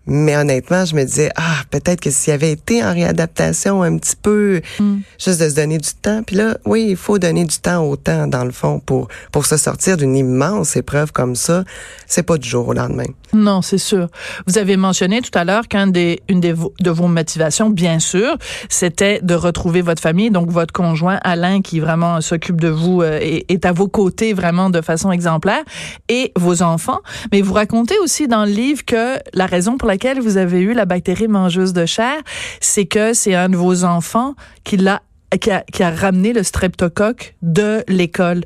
Mais 0.10 0.38
honnêtement, 0.38 0.86
je 0.86 0.96
me 0.96 1.04
disais, 1.04 1.30
ah, 1.36 1.64
peut-être 1.70 2.00
que 2.00 2.10
s'il 2.10 2.32
avait 2.32 2.54
été 2.54 2.84
en 2.84 2.94
réadaptation 2.94 3.84
un 3.84 3.98
petit 3.98 4.16
peu, 4.16 4.62
hmm. 4.80 5.00
juste 5.20 5.42
de 5.42 5.50
se 5.50 5.56
donner 5.56 5.80
du 5.80 5.90
temps. 6.02 6.24
Puis 6.24 6.38
là, 6.38 6.58
oui, 6.66 6.88
il 6.92 6.96
faut 6.96 7.20
donner 7.20 7.44
du 7.44 7.58
temps 7.58 7.84
au 7.84 7.98
temps, 7.98 8.26
dans 8.26 8.46
le 8.46 8.52
fond, 8.52 8.80
pour, 8.80 9.10
pour 9.34 9.46
se 9.46 9.58
sortir 9.58 9.98
d'une 9.98 10.16
immense 10.16 10.78
épreuve 10.78 11.12
comme 11.12 11.36
ça. 11.36 11.66
C'est 12.06 12.24
pas 12.24 12.38
du 12.38 12.48
jour 12.48 12.70
au 12.70 12.74
lendemain. 12.74 13.08
Non, 13.34 13.62
c'est 13.62 13.78
sûr. 13.78 14.08
Vous 14.46 14.58
avez 14.58 14.78
mentionné 14.78 15.22
tout 15.22 15.38
à 15.38 15.44
l'heure 15.44 15.68
qu'une 15.68 15.92
des, 15.92 16.22
une 16.30 16.40
des, 16.40 16.54
de 16.54 16.90
vos 16.90 17.08
motivations, 17.08 17.70
bien 17.70 18.00
sûr, 18.00 18.38
c'était 18.70 19.20
de 19.22 19.36
retrouver 19.36 19.82
votre 19.82 20.02
famille, 20.02 20.32
donc 20.32 20.50
votre 20.50 20.72
conjoint 20.72 21.20
Alain, 21.24 21.62
qui 21.62 21.82
vraiment 21.82 22.22
s'occupe 22.28 22.62
de 22.62 22.68
vous 22.68 23.02
euh, 23.02 23.20
et 23.22 23.46
est 23.52 23.66
à 23.66 23.72
vos 23.72 23.88
côtés 23.88 24.34
vraiment 24.34 24.70
de 24.70 24.82
façon 24.82 25.12
exemplaire, 25.12 25.64
et 26.10 26.32
vos 26.36 26.62
enfants. 26.62 27.00
Mais 27.32 27.42
vous 27.42 27.54
racontez 27.54 27.98
aussi 28.00 28.28
dans 28.28 28.46
le 28.46 28.52
livre 28.52 28.86
que 28.86 29.18
la 29.34 29.46
raison 29.46 29.78
pour 29.78 29.88
laquelle 29.88 30.20
vous 30.20 30.38
avez 30.38 30.60
eu 30.60 30.74
la 30.74 30.86
bactérie 30.86 31.28
mangeuse 31.28 31.74
de 31.74 31.86
chair, 31.86 32.16
c'est 32.62 32.86
que 32.86 33.14
c'est 33.14 33.36
un 33.36 33.50
de 33.50 33.58
vos 33.58 33.84
enfants 33.84 34.36
qui 34.64 34.78
l'a 34.78 35.02
a, 35.32 35.38
qui 35.38 35.84
a, 35.84 35.90
ramené 35.92 36.32
le 36.32 36.44
streptocoque 36.44 37.36
de 37.42 37.84
l'école. 37.88 38.44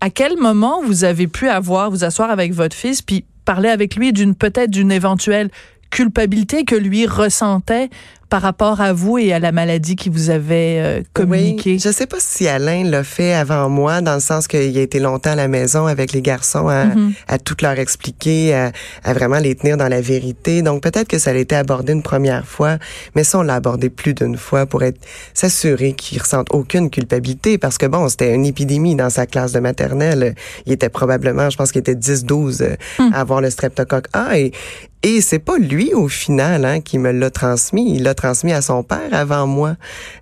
À 0.00 0.10
quel 0.10 0.36
moment 0.38 0.80
vous 0.82 1.04
avez 1.04 1.26
pu 1.26 1.48
avoir, 1.48 1.90
vous 1.90 2.04
asseoir 2.04 2.30
avec 2.30 2.52
votre 2.52 2.76
fils, 2.76 3.02
puis 3.02 3.24
parler 3.44 3.68
avec 3.68 3.96
lui 3.96 4.12
d'une 4.12 4.34
peut-être 4.36 4.70
d'une 4.70 4.92
éventuelle 4.92 5.50
culpabilité 5.90 6.64
que 6.64 6.76
lui 6.76 7.06
ressentait 7.06 7.90
par 8.30 8.42
rapport 8.42 8.80
à 8.80 8.92
vous 8.92 9.18
et 9.18 9.32
à 9.32 9.40
la 9.40 9.50
maladie 9.50 9.96
qui 9.96 10.08
vous 10.08 10.30
avait 10.30 10.78
euh, 10.78 11.02
communiqué? 11.12 11.78
je 11.78 11.90
sais 11.90 12.06
pas 12.06 12.18
si 12.20 12.46
Alain 12.46 12.84
l'a 12.84 13.02
fait 13.02 13.34
avant 13.34 13.68
moi, 13.68 14.00
dans 14.00 14.14
le 14.14 14.20
sens 14.20 14.46
qu'il 14.46 14.78
a 14.78 14.80
été 14.80 15.00
longtemps 15.00 15.32
à 15.32 15.34
la 15.34 15.48
maison 15.48 15.86
avec 15.86 16.12
les 16.12 16.22
garçons 16.22 16.68
à, 16.68 16.86
mm-hmm. 16.86 17.12
à 17.26 17.38
tout 17.38 17.56
leur 17.60 17.76
expliquer, 17.78 18.54
à, 18.54 18.72
à, 19.02 19.12
vraiment 19.14 19.40
les 19.40 19.56
tenir 19.56 19.76
dans 19.76 19.88
la 19.88 20.00
vérité. 20.00 20.62
Donc 20.62 20.80
peut-être 20.80 21.08
que 21.08 21.18
ça 21.18 21.30
a 21.30 21.34
été 21.34 21.56
abordé 21.56 21.92
une 21.92 22.04
première 22.04 22.46
fois, 22.46 22.78
mais 23.16 23.24
ça 23.24 23.40
on 23.40 23.42
l'a 23.42 23.56
abordé 23.56 23.90
plus 23.90 24.14
d'une 24.14 24.36
fois 24.36 24.64
pour 24.64 24.84
être 24.84 25.00
s'assurer 25.34 25.94
qu'il 25.94 26.22
ressente 26.22 26.46
aucune 26.52 26.88
culpabilité, 26.88 27.58
parce 27.58 27.78
que 27.78 27.86
bon, 27.86 28.08
c'était 28.08 28.32
une 28.32 28.46
épidémie 28.46 28.94
dans 28.94 29.10
sa 29.10 29.26
classe 29.26 29.50
de 29.50 29.58
maternelle. 29.58 30.36
Il 30.66 30.72
était 30.72 30.88
probablement, 30.88 31.50
je 31.50 31.56
pense 31.56 31.72
qu'il 31.72 31.80
était 31.80 31.94
10-12 31.94 32.62
euh, 32.62 32.76
mm. 33.00 33.12
à 33.12 33.20
avoir 33.20 33.40
le 33.40 33.50
streptocoque 33.50 34.06
A 34.12 34.38
et, 34.38 34.52
et 35.02 35.20
c'est 35.20 35.38
pas 35.38 35.56
lui 35.58 35.94
au 35.94 36.08
final 36.08 36.64
hein, 36.64 36.80
qui 36.80 36.98
me 36.98 37.10
l'a 37.10 37.30
transmis. 37.30 37.94
Il 37.96 38.02
l'a 38.02 38.14
transmis 38.14 38.52
à 38.52 38.60
son 38.60 38.82
père 38.82 39.12
avant 39.12 39.46
moi. 39.46 39.76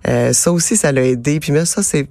Euh, 0.07 0.31
ça 0.31 0.51
aussi, 0.51 0.77
ça 0.77 0.91
l'a 0.91 1.03
aidé. 1.03 1.39
Puis 1.39 1.51
mais 1.51 1.65
ça, 1.65 1.83
c'est 1.83 2.07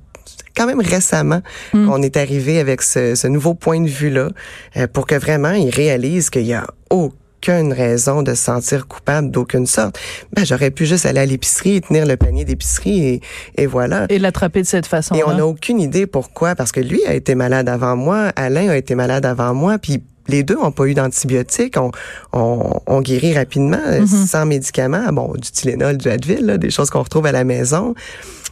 quand 0.54 0.66
même 0.66 0.80
récemment 0.80 1.40
hmm. 1.72 1.86
qu'on 1.86 2.02
est 2.02 2.16
arrivé 2.16 2.58
avec 2.58 2.82
ce, 2.82 3.14
ce, 3.14 3.26
nouveau 3.26 3.54
point 3.54 3.80
de 3.80 3.88
vue-là 3.88 4.30
euh, 4.76 4.86
pour 4.86 5.06
que 5.06 5.14
vraiment 5.14 5.52
il 5.52 5.70
réalise 5.70 6.30
qu'il 6.30 6.46
y 6.46 6.52
a 6.52 6.66
aucune 6.90 7.72
raison 7.72 8.22
de 8.22 8.34
se 8.34 8.44
sentir 8.44 8.86
coupable 8.86 9.30
d'aucune 9.30 9.66
sorte. 9.66 9.98
Ben, 10.34 10.44
j'aurais 10.44 10.70
pu 10.72 10.84
juste 10.84 11.06
aller 11.06 11.20
à 11.20 11.26
l'épicerie, 11.26 11.80
tenir 11.80 12.04
le 12.04 12.16
panier 12.16 12.44
d'épicerie 12.44 13.06
et, 13.06 13.20
et 13.56 13.66
voilà. 13.66 14.06
Et 14.08 14.18
l'attraper 14.18 14.60
de 14.62 14.66
cette 14.66 14.86
façon 14.86 15.14
-là. 15.14 15.20
Et 15.20 15.24
on 15.24 15.34
n'a 15.36 15.46
aucune 15.46 15.80
idée 15.80 16.06
pourquoi, 16.06 16.54
parce 16.54 16.72
que 16.72 16.80
lui 16.80 17.04
a 17.06 17.14
été 17.14 17.34
malade 17.34 17.68
avant 17.68 17.96
moi, 17.96 18.32
Alain 18.36 18.68
a 18.68 18.76
été 18.76 18.94
malade 18.94 19.24
avant 19.24 19.54
moi, 19.54 19.78
puis 19.78 20.02
les 20.28 20.42
deux 20.42 20.54
n'ont 20.54 20.72
pas 20.72 20.86
eu 20.86 20.94
d'antibiotiques, 20.94 21.76
on, 21.76 21.90
on, 22.32 22.80
on, 22.86 23.00
guérit 23.00 23.34
rapidement 23.34 23.80
euh, 23.86 24.00
mm-hmm. 24.00 24.26
sans 24.26 24.46
médicaments. 24.46 25.12
Bon, 25.12 25.32
du 25.32 25.50
Tylenol, 25.50 25.96
du 25.96 26.08
Advil, 26.08 26.58
des 26.58 26.70
choses 26.70 26.90
qu'on 26.90 27.02
retrouve 27.02 27.26
à 27.26 27.32
la 27.32 27.44
maison. 27.44 27.94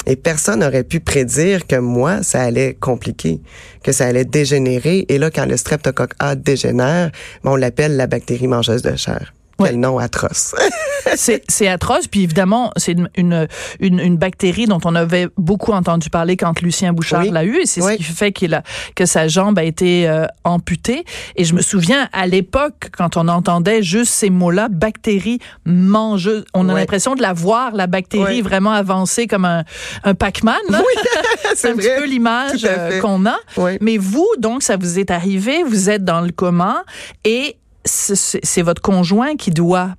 Et 0.07 0.15
personne 0.15 0.61
n'aurait 0.61 0.85
pu 0.85 1.01
prédire 1.01 1.67
que 1.67 1.77
moi, 1.77 2.23
ça 2.23 2.43
allait 2.43 2.75
compliquer, 2.75 3.41
que 3.83 3.91
ça 3.91 4.07
allait 4.07 4.25
dégénérer. 4.25 5.05
Et 5.09 5.19
là, 5.19 5.31
quand 5.31 5.47
le 5.47 5.57
streptocoque 5.57 6.13
A 6.21 6.37
dégénère, 6.37 7.11
on 7.45 7.57
l'appelle 7.57 7.97
la 7.97 8.07
bactérie 8.07 8.47
mangeuse 8.47 8.83
de 8.83 8.95
chair. 8.95 9.33
Quel 9.59 9.81
nom 9.81 9.99
atroce. 9.99 10.55
c'est 11.17 11.69
atroce. 11.69 12.09
Puis 12.09 12.23
évidemment, 12.23 12.73
c'est 12.77 12.93
une, 12.93 13.09
une, 13.17 13.49
une, 13.81 14.17
bactérie 14.17 14.67
dont 14.67 14.81
on 14.85 14.95
avait 14.95 15.29
beaucoup 15.37 15.73
entendu 15.73 16.11
parler 16.11 16.37
quand 16.37 16.61
Lucien 16.61 16.93
Bouchard 16.93 17.25
l'a 17.25 17.45
eu. 17.45 17.57
Et 17.59 17.67
c'est 17.67 17.81
ce 17.81 17.97
qui 17.97 18.03
fait 18.03 18.33
qu'il 18.33 18.55
a, 18.55 18.63
que 18.95 19.07
sa 19.07 19.29
jambe 19.29 19.59
a 19.59 19.65
été 19.65 20.09
euh, 20.09 20.27
amputée. 20.45 21.05
Et 21.37 21.45
je 21.45 21.55
me 21.55 21.63
souviens, 21.63 22.09
à 22.13 22.27
l'époque, 22.27 22.91
quand 22.97 23.17
on 23.17 23.29
entendait 23.29 23.83
juste 23.83 24.13
ces 24.13 24.31
mots-là, 24.31 24.69
bactérie 24.69 25.39
mangeuse, 25.65 26.45
on 26.55 26.69
a 26.69 26.75
l'impression 26.75 27.15
de 27.15 27.23
la 27.23 27.33
voir, 27.33 27.75
la 27.75 27.87
bactérie 27.87 28.43
vraiment 28.43 28.73
avancée 28.73 29.27
comme 29.27 29.45
un, 29.45 29.65
un 30.05 30.15
Pac-Man. 30.15 30.57
Oui, 30.69 30.77
c'est 31.55 31.71
un 31.71 31.77
petit 31.77 31.89
peu 31.97 32.07
l'image 32.07 32.65
euh, 32.69 33.01
qu'on 33.01 33.27
a. 33.27 33.37
Mais 33.81 33.99
vous, 33.99 34.29
donc, 34.39 34.63
ça 34.63 34.77
vous 34.77 34.99
est 34.99 35.11
arrivé, 35.11 35.63
vous 35.63 35.91
êtes 35.91 36.05
dans 36.05 36.21
le 36.21 36.31
coma 36.31 36.85
et 37.25 37.57
c'est 37.87 38.63
votre 38.63 38.83
conjoint 38.83 39.37
qui 39.37 39.51
doit 39.51 39.95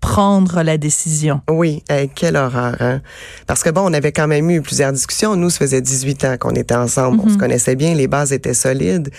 prendre 0.00 0.62
la 0.62 0.78
décision. 0.78 1.40
Oui, 1.48 1.82
quelle 2.16 2.36
horreur. 2.36 2.76
Hein? 2.80 3.00
Parce 3.46 3.62
que 3.62 3.70
bon, 3.70 3.82
on 3.82 3.92
avait 3.92 4.10
quand 4.10 4.26
même 4.26 4.50
eu 4.50 4.60
plusieurs 4.60 4.92
discussions. 4.92 5.36
Nous, 5.36 5.48
ça 5.48 5.60
faisait 5.60 5.80
18 5.80 6.24
ans 6.24 6.36
qu'on 6.38 6.50
était 6.50 6.74
ensemble. 6.74 7.20
On 7.24 7.28
se 7.28 7.34
mhm. 7.34 7.38
connaissait 7.38 7.76
bien, 7.76 7.94
les 7.94 8.08
bases 8.08 8.32
étaient 8.32 8.52
solides. 8.52 9.10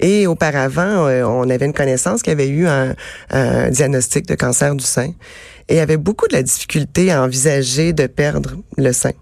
Et 0.00 0.26
auparavant, 0.26 1.06
euh, 1.06 1.22
on 1.22 1.48
avait 1.48 1.66
une 1.66 1.72
connaissance 1.72 2.22
qui 2.22 2.30
avait 2.30 2.48
eu 2.48 2.66
un, 2.66 2.94
un 3.30 3.70
diagnostic 3.70 4.26
de 4.26 4.34
cancer 4.34 4.74
du 4.74 4.84
sein 4.84 5.12
et 5.68 5.80
avait 5.80 5.96
beaucoup 5.96 6.26
de 6.26 6.34
la 6.34 6.42
difficulté 6.42 7.12
à 7.12 7.22
envisager 7.22 7.92
de 7.92 8.06
perdre 8.08 8.56
le 8.76 8.92
sein. 8.92 9.12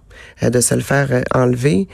Euh, 0.43 0.51
de 0.51 0.61
se 0.61 0.75
le 0.75 0.81
faire 0.81 1.09
euh, 1.11 1.23
enlever. 1.35 1.89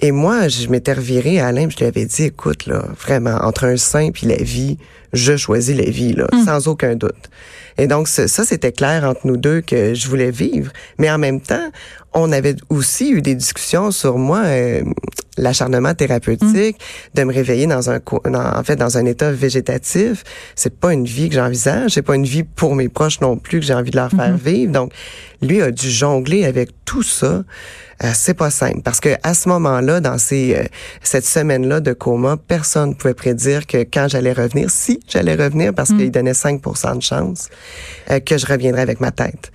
Et 0.00 0.12
moi, 0.12 0.48
je 0.48 0.68
m'étais 0.68 0.94
revirée 0.94 1.40
à 1.40 1.48
Alain, 1.48 1.68
je 1.68 1.76
lui 1.76 1.84
avais 1.84 2.04
dit, 2.04 2.24
écoute, 2.24 2.66
là, 2.66 2.84
vraiment, 2.98 3.36
entre 3.42 3.64
un 3.64 3.76
sein 3.76 4.10
puis 4.10 4.26
la 4.26 4.36
vie, 4.36 4.78
je 5.12 5.36
choisis 5.36 5.76
la 5.76 5.90
vie, 5.90 6.12
là, 6.12 6.26
mm. 6.32 6.44
sans 6.44 6.68
aucun 6.68 6.94
doute. 6.94 7.30
Et 7.78 7.86
donc, 7.86 8.08
ça, 8.08 8.28
c'était 8.28 8.72
clair 8.72 9.04
entre 9.04 9.26
nous 9.26 9.36
deux 9.36 9.60
que 9.60 9.94
je 9.94 10.08
voulais 10.08 10.30
vivre. 10.30 10.72
Mais 10.98 11.10
en 11.10 11.18
même 11.18 11.40
temps, 11.40 11.70
on 12.12 12.30
avait 12.32 12.56
aussi 12.68 13.10
eu 13.10 13.22
des 13.22 13.34
discussions 13.34 13.90
sur 13.90 14.18
moi, 14.18 14.42
euh, 14.44 14.82
l'acharnement 15.38 15.94
thérapeutique, 15.94 16.76
mm. 16.76 17.18
de 17.18 17.24
me 17.24 17.32
réveiller 17.32 17.66
dans 17.66 17.90
un, 17.90 18.00
en 18.24 18.62
fait, 18.62 18.76
dans 18.76 18.98
un 18.98 19.06
état 19.06 19.32
végétatif. 19.32 20.22
C'est 20.54 20.78
pas 20.78 20.92
une 20.92 21.06
vie 21.06 21.28
que 21.28 21.34
j'envisage. 21.34 21.92
C'est 21.92 22.02
pas 22.02 22.14
une 22.14 22.26
vie 22.26 22.42
pour 22.42 22.74
mes 22.74 22.88
proches 22.88 23.20
non 23.20 23.36
plus 23.36 23.60
que 23.60 23.66
j'ai 23.66 23.74
envie 23.74 23.90
de 23.90 23.96
leur 23.96 24.10
faire 24.10 24.36
mm-hmm. 24.36 24.50
vivre. 24.50 24.72
Donc, 24.72 24.92
lui 25.40 25.62
a 25.62 25.70
dû 25.70 25.90
jongler 25.90 26.44
avec 26.44 26.70
tout 26.84 27.02
ça. 27.02 27.42
Euh, 28.04 28.10
c'est 28.14 28.34
pas 28.34 28.50
simple 28.50 28.80
parce 28.82 29.00
que 29.00 29.10
à 29.22 29.34
ce 29.34 29.48
moment-là, 29.48 30.00
dans 30.00 30.18
ces 30.18 30.56
euh, 30.56 30.64
cette 31.02 31.24
semaine-là 31.24 31.80
de 31.80 31.92
coma, 31.92 32.36
personne 32.36 32.96
pouvait 32.96 33.14
prédire 33.14 33.66
que 33.66 33.78
quand 33.78 34.08
j'allais 34.08 34.32
revenir, 34.32 34.70
si 34.70 35.00
j'allais 35.08 35.34
revenir, 35.34 35.74
parce 35.74 35.90
mm. 35.90 35.98
qu'il 35.98 36.10
donnait 36.10 36.32
5% 36.32 36.96
de 36.96 37.02
chance, 37.02 37.48
que 38.08 38.38
je 38.38 38.46
reviendrais 38.46 38.82
avec 38.82 39.00
ma 39.00 39.10
tête. 39.10 39.50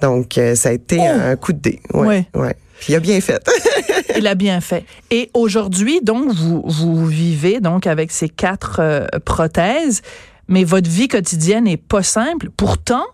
Donc, 0.00 0.36
euh, 0.38 0.54
ça 0.54 0.70
a 0.70 0.72
été 0.72 0.98
oh! 1.00 1.04
un 1.04 1.36
coup 1.36 1.52
de 1.52 1.58
dé. 1.58 1.80
Ouais, 1.92 2.26
ouais. 2.34 2.56
Puis 2.80 2.92
il 2.92 2.96
a 2.96 3.00
bien 3.00 3.20
fait. 3.20 3.42
il 4.16 4.26
a 4.26 4.34
bien 4.34 4.60
fait. 4.60 4.84
Et 5.10 5.30
aujourd'hui, 5.32 6.00
donc, 6.02 6.32
vous, 6.32 6.62
vous 6.66 7.06
vivez 7.06 7.60
donc 7.60 7.86
avec 7.86 8.12
ces 8.12 8.28
quatre 8.28 8.80
euh, 8.80 9.06
prothèses, 9.24 10.02
mais 10.48 10.64
votre 10.64 10.90
vie 10.90 11.08
quotidienne 11.08 11.64
n'est 11.64 11.78
pas 11.78 12.02
simple. 12.02 12.50
Pourtant, 12.54 13.04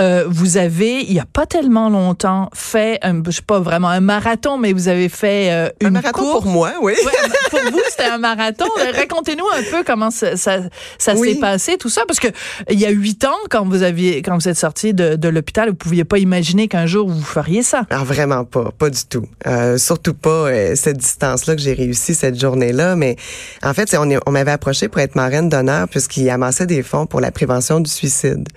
euh, 0.00 0.24
vous 0.28 0.56
avez, 0.56 1.00
il 1.02 1.12
y 1.12 1.18
a 1.20 1.24
pas 1.26 1.46
tellement 1.46 1.88
longtemps, 1.88 2.48
fait, 2.54 2.98
un, 3.02 3.22
je 3.26 3.30
sais 3.32 3.42
pas 3.42 3.58
vraiment 3.60 3.88
un 3.88 4.00
marathon, 4.00 4.56
mais 4.58 4.72
vous 4.72 4.88
avez 4.88 5.08
fait 5.08 5.50
euh, 5.50 5.68
une 5.80 5.88
un 5.88 5.90
marathon 5.90 6.20
course. 6.20 6.42
pour 6.42 6.46
moi, 6.46 6.72
oui. 6.82 6.92
Ouais, 7.04 7.12
pour 7.50 7.60
vous, 7.72 7.80
c'était 7.90 8.04
un 8.08 8.18
marathon. 8.18 8.66
Racontez-nous 8.96 9.44
un 9.56 9.62
peu 9.70 9.82
comment 9.84 10.10
ça, 10.10 10.36
ça, 10.36 10.60
ça 10.98 11.14
Oui. 11.16 11.34
s'est 11.34 11.40
passé, 11.40 11.76
tout 11.78 11.88
ça, 11.88 12.02
parce 12.06 12.20
que 12.20 12.28
il 12.70 12.78
y 12.78 12.86
a 12.86 12.90
huit 12.90 13.24
ans, 13.24 13.34
quand 13.50 13.64
vous 13.66 13.82
aviez, 13.82 14.22
quand 14.22 14.36
vous 14.36 14.48
êtes 14.48 14.56
sorti 14.58 14.94
de, 14.94 15.16
de 15.16 15.28
l'hôpital, 15.28 15.70
vous 15.70 15.74
pouviez 15.74 16.04
pas 16.04 16.18
imaginer 16.18 16.68
qu'un 16.68 16.86
jour 16.86 17.08
vous 17.08 17.22
feriez 17.22 17.62
ça. 17.62 17.86
Alors 17.90 18.04
vraiment 18.04 18.44
pas, 18.44 18.70
pas 18.76 18.90
du 18.90 19.04
tout. 19.08 19.26
Euh, 19.46 19.78
surtout 19.78 20.14
pas 20.14 20.30
euh, 20.48 20.74
cette 20.76 20.98
distance-là 20.98 21.56
que 21.56 21.60
j'ai 21.62 21.72
réussi 21.74 22.14
cette 22.14 22.38
journée-là. 22.38 22.94
Mais 22.96 23.16
en 23.62 23.74
fait, 23.74 23.88
c'est- 23.88 23.98
on, 23.98 24.08
est- 24.10 24.18
on 24.26 24.30
m'avait 24.30 24.50
approché 24.52 24.88
pour 24.88 25.00
être 25.00 25.16
marraine 25.16 25.48
d'honneur 25.48 25.88
puisqu'il 25.88 26.28
amassait 26.30 26.66
des 26.66 26.82
fonds 26.82 27.06
pour 27.06 27.20
la 27.20 27.30
prévention 27.30 27.80
du 27.80 27.90
suicide. 27.90 28.48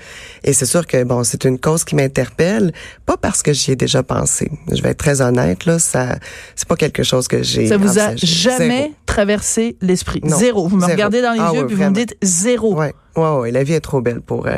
Et 0.44 0.54
c'est 0.54 0.66
sûr 0.66 0.86
que 0.88 1.04
bon, 1.04 1.24
c'est 1.32 1.46
une 1.46 1.58
cause 1.60 1.84
qui 1.84 1.96
m'interpelle, 1.96 2.74
pas 3.06 3.18
parce 3.18 3.42
que 3.42 3.54
j'y 3.54 3.72
ai 3.72 3.76
déjà 3.76 4.04
pensé. 4.04 4.52
Je 4.72 4.82
vais 4.82 4.90
être 4.90 4.98
très 4.98 5.22
honnête 5.22 5.66
là, 5.66 5.80
ça, 5.80 6.18
c'est 6.56 6.68
pas 6.68 6.76
quelque 6.76 7.04
chose 7.04 7.28
que 7.28 7.42
j'ai. 7.42 7.68
Ça 7.68 7.78
vous 7.78 7.98
a 8.00 8.16
jamais 8.18 8.82
Zéro. 8.82 8.94
traversé 9.06 9.78
l'esprit? 9.82 10.22
Zéro. 10.26 10.68
Vous 10.68 10.76
me 10.76 10.82
zéro. 10.82 10.92
regardez 10.94 11.22
dans 11.22 11.34
les 11.34 11.40
Ah 11.40 11.52
yeux 11.54 11.66
puis 11.66 11.76
vous 11.76 11.84
me 11.84 11.92
dites 11.92 12.16
zéro. 12.22 12.76
Ouais, 12.78 12.94
ouais, 13.16 13.30
ouais. 13.38 13.52
La 13.52 13.64
vie 13.64 13.74
est 13.74 13.80
trop 13.82 14.02
belle 14.02 14.22
pour. 14.22 14.46
euh, 14.48 14.58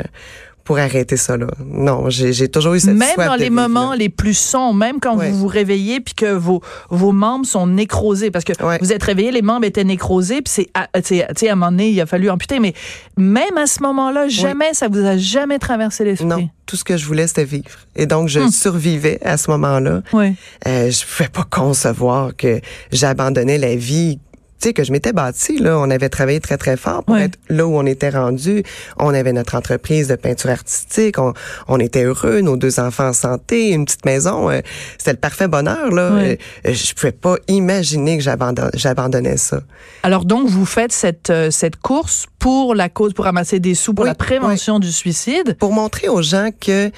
pour 0.64 0.78
arrêter 0.78 1.16
ça 1.16 1.36
là. 1.36 1.46
Non, 1.64 2.08
j'ai 2.08 2.48
toujours 2.48 2.74
eu 2.74 2.80
cette 2.80 2.96
Même 2.96 3.12
soif 3.14 3.26
dans 3.26 3.34
de 3.34 3.38
les 3.38 3.44
vivre, 3.50 3.54
moments 3.60 3.90
là. 3.90 3.96
les 3.96 4.08
plus 4.08 4.34
sombres, 4.36 4.74
même 4.74 4.98
quand 5.00 5.16
Ouais. 5.16 5.30
vous 5.30 5.38
vous 5.40 5.46
réveillez 5.46 6.00
puis 6.00 6.14
que 6.14 6.32
vos 6.32 6.62
vos 6.90 7.12
membres 7.12 7.44
sont 7.46 7.66
nécrosés 7.66 8.30
parce 8.30 8.44
que 8.44 8.52
Ouais. 8.64 8.78
vous 8.80 8.92
êtes 8.92 9.02
réveillé, 9.02 9.30
les 9.30 9.42
membres 9.42 9.66
étaient 9.66 9.84
nécrosés 9.84 10.42
puis 10.42 10.52
c'est 10.54 10.68
à- 10.74 10.88
tu 11.02 11.16
sais 11.36 11.48
à 11.48 11.52
un 11.52 11.54
moment 11.56 11.70
donné 11.70 11.90
il 11.90 12.00
a 12.00 12.06
fallu 12.06 12.30
amputer 12.30 12.58
mais 12.60 12.72
même 13.16 13.56
à 13.58 13.66
ce 13.66 13.82
moment-là 13.82 14.28
jamais 14.28 14.72
ça 14.72 14.88
vous 14.88 15.04
a 15.04 15.16
jamais 15.18 15.58
traversé 15.58 16.04
l'esprit. 16.04 16.26
Non, 16.26 16.48
tout 16.66 16.76
ce 16.76 16.84
que 16.84 16.96
je 16.96 17.04
voulais, 17.06 17.26
c'était 17.26 17.44
vivre. 17.44 17.68
Et 17.94 18.06
donc, 18.06 18.28
je 18.28 18.40
Hmm. 18.40 18.48
survivais 18.50 19.18
à 19.22 19.36
ce 19.36 19.50
moment-là. 19.50 20.00
Oui. 20.14 20.34
Euh, 20.66 20.90
je 20.90 21.04
pouvais 21.06 21.28
pas 21.28 21.44
concevoir 21.44 22.34
que 22.36 22.60
j'abandonnais 22.90 23.58
la 23.58 23.76
vie 23.76 24.18
tu 24.60 24.68
sais 24.68 24.72
que 24.72 24.84
je 24.84 24.92
m'étais 24.92 25.12
bâti 25.12 25.58
là, 25.58 25.78
on 25.78 25.90
avait 25.90 26.08
travaillé 26.08 26.40
très 26.40 26.56
très 26.56 26.76
fort 26.76 27.04
pour 27.04 27.14
Ouais. 27.16 27.24
être 27.24 27.38
là 27.48 27.66
où 27.66 27.76
on 27.76 27.84
était 27.86 28.08
rendu. 28.10 28.62
On 28.98 29.12
avait 29.12 29.32
notre 29.32 29.54
entreprise 29.56 30.08
de 30.08 30.16
peinture 30.16 30.50
artistique, 30.50 31.18
on, 31.18 31.34
on 31.68 31.78
était 31.80 32.04
heureux, 32.04 32.40
nos 32.40 32.56
deux 32.56 32.80
enfants 32.80 33.08
en 33.08 33.12
santé, 33.12 33.70
une 33.70 33.84
petite 33.84 34.04
maison, 34.06 34.48
euh, 34.50 34.60
c'était 34.96 35.12
le 35.12 35.18
parfait 35.18 35.48
bonheur 35.48 35.90
là. 35.90 36.12
Ouais. 36.14 36.38
Euh, 36.66 36.72
je 36.72 36.94
pouvais 36.94 37.12
pas 37.12 37.36
imaginer 37.48 38.16
que 38.16 38.22
j'abandon- 38.24 38.70
j'abandonnais 38.74 39.36
ça. 39.36 39.60
Alors 40.02 40.24
donc 40.24 40.48
vous 40.48 40.64
faites 40.66 40.92
cette 40.92 41.30
euh, 41.30 41.50
cette 41.50 41.76
course 41.76 42.26
pour 42.38 42.74
la 42.74 42.88
cause 42.88 43.12
pour 43.12 43.24
ramasser 43.26 43.60
des 43.60 43.74
sous 43.74 43.92
pour 43.94 44.04
Oui, 44.04 44.08
la 44.10 44.14
prévention 44.14 44.78
du 44.78 44.92
suicide. 44.92 45.56
pour 45.58 45.72
montrer 45.72 46.08
aux 46.08 46.22
gens 46.22 46.50
que 46.58 46.90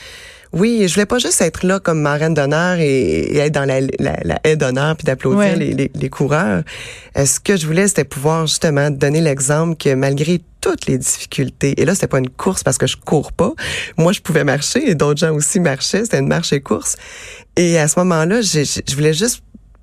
oui, 0.57 0.87
je 0.89 0.95
voulais 0.95 1.07
pas 1.07 1.19
juste 1.19 1.41
être 1.41 1.65
là 1.65 1.79
comme 1.81 2.01
marraine 2.01 2.35
d'honneur 2.35 2.79
et, 2.79 3.21
et 3.21 3.37
être 3.39 3.53
dans 3.53 3.65
la, 3.65 3.81
la, 3.81 4.17
la 4.25 4.41
haie 4.45 4.57
d'honneur 4.57 4.97
puis 4.97 5.05
d'applaudir 5.05 5.39
Ouais. 5.39 5.57
les, 5.57 5.73
les, 5.75 5.91
les 5.95 6.09
coureurs. 6.09 6.63
Euh, 7.17 7.25
ce 7.27 7.39
que 7.41 7.57
je 7.57 7.67
voulais, 7.67 7.87
c'était 7.89 8.05
pouvoir 8.05 8.47
justement 8.47 8.91
donner 8.91 9.21
l'exemple 9.21 9.77
que 9.77 9.95
malgré 9.95 10.41
toutes 10.61 10.87
les 10.87 10.99
difficultés, 10.99 11.81
et 11.81 11.85
là, 11.85 11.95
c'était 11.95 12.09
pas 12.09 12.19
une 12.19 12.29
course 12.31 12.65
parce 12.65 12.79
que 12.79 12.87
je 12.87 12.97
cours 12.97 13.33
pas. 13.33 13.53
Moi, 13.97 14.13
je 14.13 14.21
pouvais 14.21 14.43
marcher 14.45 14.89
et 14.91 14.95
d'autres 14.95 15.21
gens 15.21 15.33
aussi 15.35 15.61
marchaient. 15.61 16.05
C'était 16.05 16.19
une 16.19 16.27
marche 16.29 16.53
et 16.53 16.61
course. 16.61 16.97
Et 17.57 17.79
à 17.79 17.87
ce 17.87 17.99
moment-là, 18.01 18.41
je 18.41 18.95
voulais 18.97 19.13
juste 19.15 19.43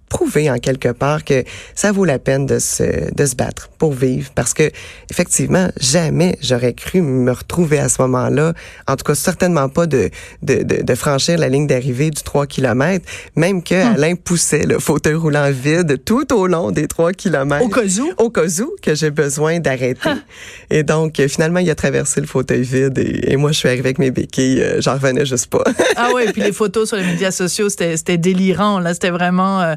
prouver 0.10 0.50
en 0.52 0.58
quelque 0.58 0.90
part 0.90 1.24
que 1.24 1.44
ça 1.76 1.92
vaut 1.92 2.06
la 2.06 2.20
peine 2.20 2.46
de 2.46 2.60
se, 2.60 3.12
de 3.14 3.26
se 3.26 3.36
battre 3.36 3.70
pour 3.80 3.94
vivre 3.94 4.30
parce 4.36 4.54
que 4.54 4.70
effectivement 5.10 5.70
jamais 5.80 6.38
j'aurais 6.42 6.74
cru 6.74 7.02
me 7.02 7.32
retrouver 7.32 7.80
à 7.80 7.90
ce 7.90 8.02
moment-là 8.04 8.54
en 8.88 8.96
tout 8.96 9.04
cas 9.06 9.16
certainement 9.16 9.70
pas 9.70 9.88
de 9.88 10.10
de, 10.44 10.62
de, 10.64 10.84
de 10.84 10.96
franchir 10.96 11.38
la 11.40 11.50
ligne 11.50 11.66
d'arrivée 11.68 12.12
du 12.12 12.22
3 12.22 12.46
km 12.48 13.04
même 13.36 13.64
que 13.64 13.74
Hmm. 13.84 13.96
Alain 13.96 14.16
poussait 14.16 14.64
le 14.68 14.78
fauteuil 14.80 15.16
roulant 15.16 15.50
vide 15.52 16.04
tout 16.06 16.32
au 16.34 16.46
long 16.48 16.70
des 16.72 16.88
3 16.88 17.14
km 17.14 17.66
Au 17.66 17.70
cas 17.70 17.82
où. 18.00 18.14
au 18.18 18.30
cas 18.30 18.46
où 18.62 18.76
que 18.82 18.94
j'ai 18.94 19.10
besoin 19.10 19.60
d'arrêter 19.60 20.10
et 20.70 20.84
donc 20.84 21.20
finalement 21.28 21.60
il 21.60 21.70
a 21.72 21.76
traversé 21.76 22.22
le 22.22 22.28
fauteuil 22.28 22.62
vide 22.62 23.00
et, 23.00 23.32
et 23.32 23.36
moi 23.36 23.52
je 23.52 23.58
suis 23.58 23.68
arrivée 23.68 23.86
avec 23.90 23.98
mes 24.00 24.12
béquilles 24.12 24.62
euh, 24.62 24.80
j'en 24.80 24.94
revenais 24.94 25.26
juste 25.26 25.48
pas 25.48 25.64
Ah 25.96 26.12
ouais, 26.14 26.32
puis 26.32 26.42
les 26.42 26.52
photos 26.52 26.88
sur 26.90 26.98
les 26.98 27.04
médias 27.06 27.32
sociaux, 27.32 27.70
c'était 27.70 27.98
c'était 27.98 28.18
délirant. 28.18 28.80
Là, 28.80 28.94
c'était 28.94 29.10
vraiment 29.12 29.62
euh, 29.62 29.76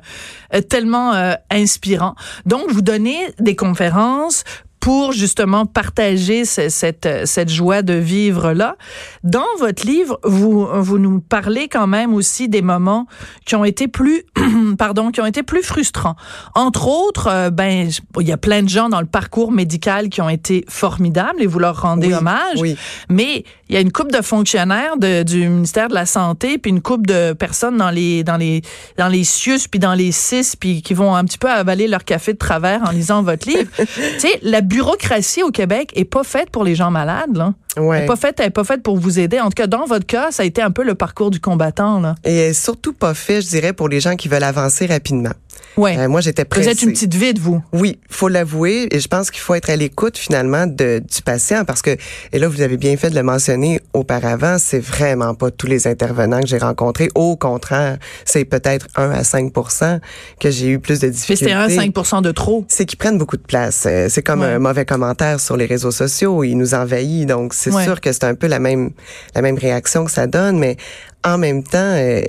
tellement 0.68 1.14
euh, 1.14 1.32
inspirant. 1.50 2.14
Donc, 2.46 2.70
vous 2.70 2.82
donnez 2.82 3.18
des 3.38 3.56
conférences 3.56 4.44
pour 4.78 5.10
justement 5.10 5.66
partager 5.66 6.44
ce- 6.44 6.68
cette 6.68 7.06
euh, 7.06 7.22
cette 7.24 7.48
joie 7.48 7.82
de 7.82 7.94
vivre 7.94 8.52
là. 8.52 8.76
Dans 9.24 9.46
votre 9.58 9.84
livre, 9.84 10.20
vous 10.22 10.68
vous 10.80 10.98
nous 10.98 11.18
parlez 11.20 11.66
quand 11.66 11.88
même 11.88 12.14
aussi 12.14 12.48
des 12.48 12.62
moments 12.62 13.06
qui 13.46 13.56
ont 13.56 13.64
été 13.64 13.88
plus 13.88 14.22
pardon, 14.78 15.10
qui 15.10 15.20
ont 15.20 15.26
été 15.26 15.42
plus 15.42 15.64
frustrants. 15.64 16.14
Entre 16.54 16.86
autres, 16.86 17.26
euh, 17.28 17.50
ben 17.50 17.88
il 18.20 18.28
y 18.28 18.32
a 18.32 18.36
plein 18.36 18.62
de 18.62 18.68
gens 18.68 18.88
dans 18.88 19.00
le 19.00 19.06
parcours 19.06 19.50
médical 19.50 20.08
qui 20.08 20.20
ont 20.20 20.28
été 20.28 20.64
formidables 20.68 21.42
et 21.42 21.46
vous 21.46 21.58
leur 21.58 21.80
rendez 21.82 22.08
Oui, 22.08 22.14
hommage. 22.14 22.58
oui. 22.58 22.76
Mais 23.08 23.44
il 23.68 23.74
y 23.74 23.78
a 23.78 23.80
une 23.80 23.90
coupe 23.92 24.12
de 24.12 24.22
fonctionnaires 24.22 24.96
de- 24.96 25.22
du 25.22 25.48
ministère 25.48 25.88
de 25.88 25.94
la 25.94 26.06
Santé, 26.06 26.58
puis 26.58 26.70
une 26.70 26.80
coupe 26.82 27.06
de 27.06 27.32
personnes 27.32 27.76
dans 27.76 27.90
les 27.90 28.22
dans 28.24 28.36
les 28.36 28.62
dans 28.96 29.08
les 29.08 29.24
CIUS, 29.24 29.68
puis 29.70 29.80
dans 29.80 29.94
les 29.94 30.12
CIS, 30.12 30.54
puis 30.58 30.82
qui 30.82 30.94
vont 30.94 31.14
un 31.14 31.24
petit 31.24 31.38
peu 31.38 31.50
avaler 31.50 31.88
leur 31.88 32.04
café 32.04 32.32
de 32.32 32.38
travers 32.38 32.82
en 32.86 32.90
lisant 32.90 33.22
votre 33.22 33.48
livre. 33.48 33.70
tu 33.76 33.86
sais, 34.18 34.38
la 34.42 34.60
bureaucratie 34.60 35.42
au 35.42 35.50
Québec 35.50 35.90
est 35.94 36.04
pas 36.04 36.22
faite 36.24 36.50
pour 36.50 36.64
les 36.64 36.74
gens 36.74 36.90
malades, 36.90 37.36
là. 37.36 37.54
Elle 37.76 37.82
ouais 37.82 38.02
est 38.04 38.06
pas 38.06 38.16
faite, 38.16 38.36
elle 38.40 38.46
est 38.46 38.50
pas 38.50 38.64
faite 38.64 38.82
pour 38.82 38.96
vous 38.96 39.18
aider. 39.18 39.38
En 39.38 39.46
tout 39.46 39.54
cas, 39.56 39.66
dans 39.66 39.84
votre 39.84 40.06
cas, 40.06 40.30
ça 40.30 40.42
a 40.44 40.46
été 40.46 40.62
un 40.62 40.70
peu 40.70 40.82
le 40.82 40.94
parcours 40.94 41.30
du 41.30 41.40
combattant, 41.40 42.00
là. 42.00 42.14
et 42.24 42.54
surtout 42.54 42.94
pas 42.94 43.12
fait 43.12 43.42
je 43.42 43.48
dirais 43.48 43.72
pour 43.74 43.88
les 43.90 44.00
gens 44.00 44.16
qui 44.16 44.28
veulent 44.28 44.42
avancer 44.44 44.86
rapidement 44.86 45.32
Ouais. 45.76 45.96
Euh, 45.98 46.08
moi 46.08 46.20
j'étais 46.20 46.42
vous 46.42 46.48
pressée 46.48 46.68
êtes 46.70 46.82
une 46.82 46.92
petite 46.92 47.14
vide, 47.14 47.38
vous. 47.38 47.62
Oui, 47.72 47.98
faut 48.08 48.28
l'avouer, 48.28 48.88
et 48.90 49.00
je 49.00 49.08
pense 49.08 49.30
qu'il 49.30 49.40
faut 49.40 49.54
être 49.54 49.68
à 49.70 49.76
l'écoute 49.76 50.16
finalement 50.16 50.66
de, 50.66 51.00
du 51.00 51.22
patient 51.22 51.64
parce 51.64 51.82
que, 51.82 51.96
et 52.32 52.38
là 52.38 52.48
vous 52.48 52.60
avez 52.62 52.76
bien 52.76 52.96
fait 52.96 53.10
de 53.10 53.14
le 53.14 53.22
mentionner 53.22 53.80
auparavant, 53.92 54.56
c'est 54.58 54.78
vraiment 54.80 55.34
pas 55.34 55.50
tous 55.50 55.66
les 55.66 55.86
intervenants 55.86 56.40
que 56.40 56.46
j'ai 56.46 56.58
rencontrés. 56.58 57.08
Au 57.14 57.36
contraire, 57.36 57.98
c'est 58.24 58.44
peut-être 58.44 58.86
1 58.96 59.10
à 59.10 59.22
5% 59.22 60.00
que 60.40 60.50
j'ai 60.50 60.68
eu 60.68 60.78
plus 60.78 61.00
de 61.00 61.06
Mais 61.06 61.12
difficultés. 61.12 61.44
c'était 61.44 61.52
un 61.52 61.68
5 61.68 62.22
de 62.22 62.30
trop. 62.32 62.64
C'est 62.68 62.86
qu'ils 62.86 62.98
prennent 62.98 63.18
beaucoup 63.18 63.36
de 63.36 63.42
place. 63.42 63.84
Euh, 63.86 64.08
C'est 64.08 64.22
comme 64.22 64.40
Ouais. 64.40 64.46
un 64.52 64.58
mauvais 64.58 64.84
commentaire 64.84 65.40
sur 65.40 65.56
les 65.56 65.66
réseaux 65.66 65.90
sociaux. 65.90 66.42
Il 66.44 66.56
nous 66.56 66.74
envahit. 66.74 67.26
Donc, 67.26 67.52
c'est 67.54 67.70
Ouais. 67.72 67.84
sûr 67.84 68.00
que 68.00 68.12
c'est 68.12 68.24
un 68.24 68.34
peu 68.34 68.46
la 68.46 68.58
même, 68.58 68.90
la 69.34 69.42
même 69.42 69.58
réaction 69.58 70.04
que 70.04 70.10
ça 70.10 70.26
donne. 70.26 70.58
Mais 70.58 70.76
en 71.24 71.38
même 71.38 71.62
temps, 71.64 71.78
euh, 71.80 72.20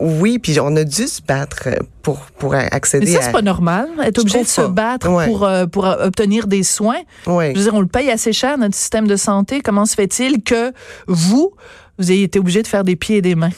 oui, 0.00 0.38
puis 0.38 0.60
on 0.60 0.74
a 0.76 0.84
dû 0.84 1.08
se 1.08 1.20
battre 1.22 1.68
pour, 2.02 2.18
pour 2.38 2.54
accéder 2.54 3.06
Mais 3.06 3.12
ça, 3.12 3.18
à... 3.18 3.22
c'est 3.22 3.32
pas 3.32 3.42
normal, 3.42 3.88
être 4.04 4.18
obligé 4.20 4.42
de 4.42 4.48
se 4.48 4.60
battre 4.62 5.08
Ouais. 5.10 5.26
pour, 5.26 5.44
euh, 5.44 5.66
pour 5.66 5.86
euh, 5.86 6.06
obtenir 6.06 6.46
des 6.46 6.62
soins. 6.62 7.00
Ouais. 7.26 7.52
Je 7.54 7.58
veux 7.58 7.64
dire, 7.64 7.74
on 7.74 7.80
le 7.80 7.88
paye 7.88 8.10
assez 8.10 8.32
cher, 8.32 8.56
notre 8.56 8.76
système 8.76 9.08
de 9.08 9.16
santé. 9.16 9.60
Comment 9.60 9.86
se 9.86 9.94
fait-il 9.96 10.42
que 10.42 10.72
vous, 11.08 11.52
vous 11.98 12.12
ayez 12.12 12.22
été 12.24 12.38
obligé 12.38 12.62
de 12.62 12.68
faire 12.68 12.84
des 12.84 12.94
pieds 12.94 13.16
et 13.16 13.22
des 13.22 13.34
mains? 13.34 13.50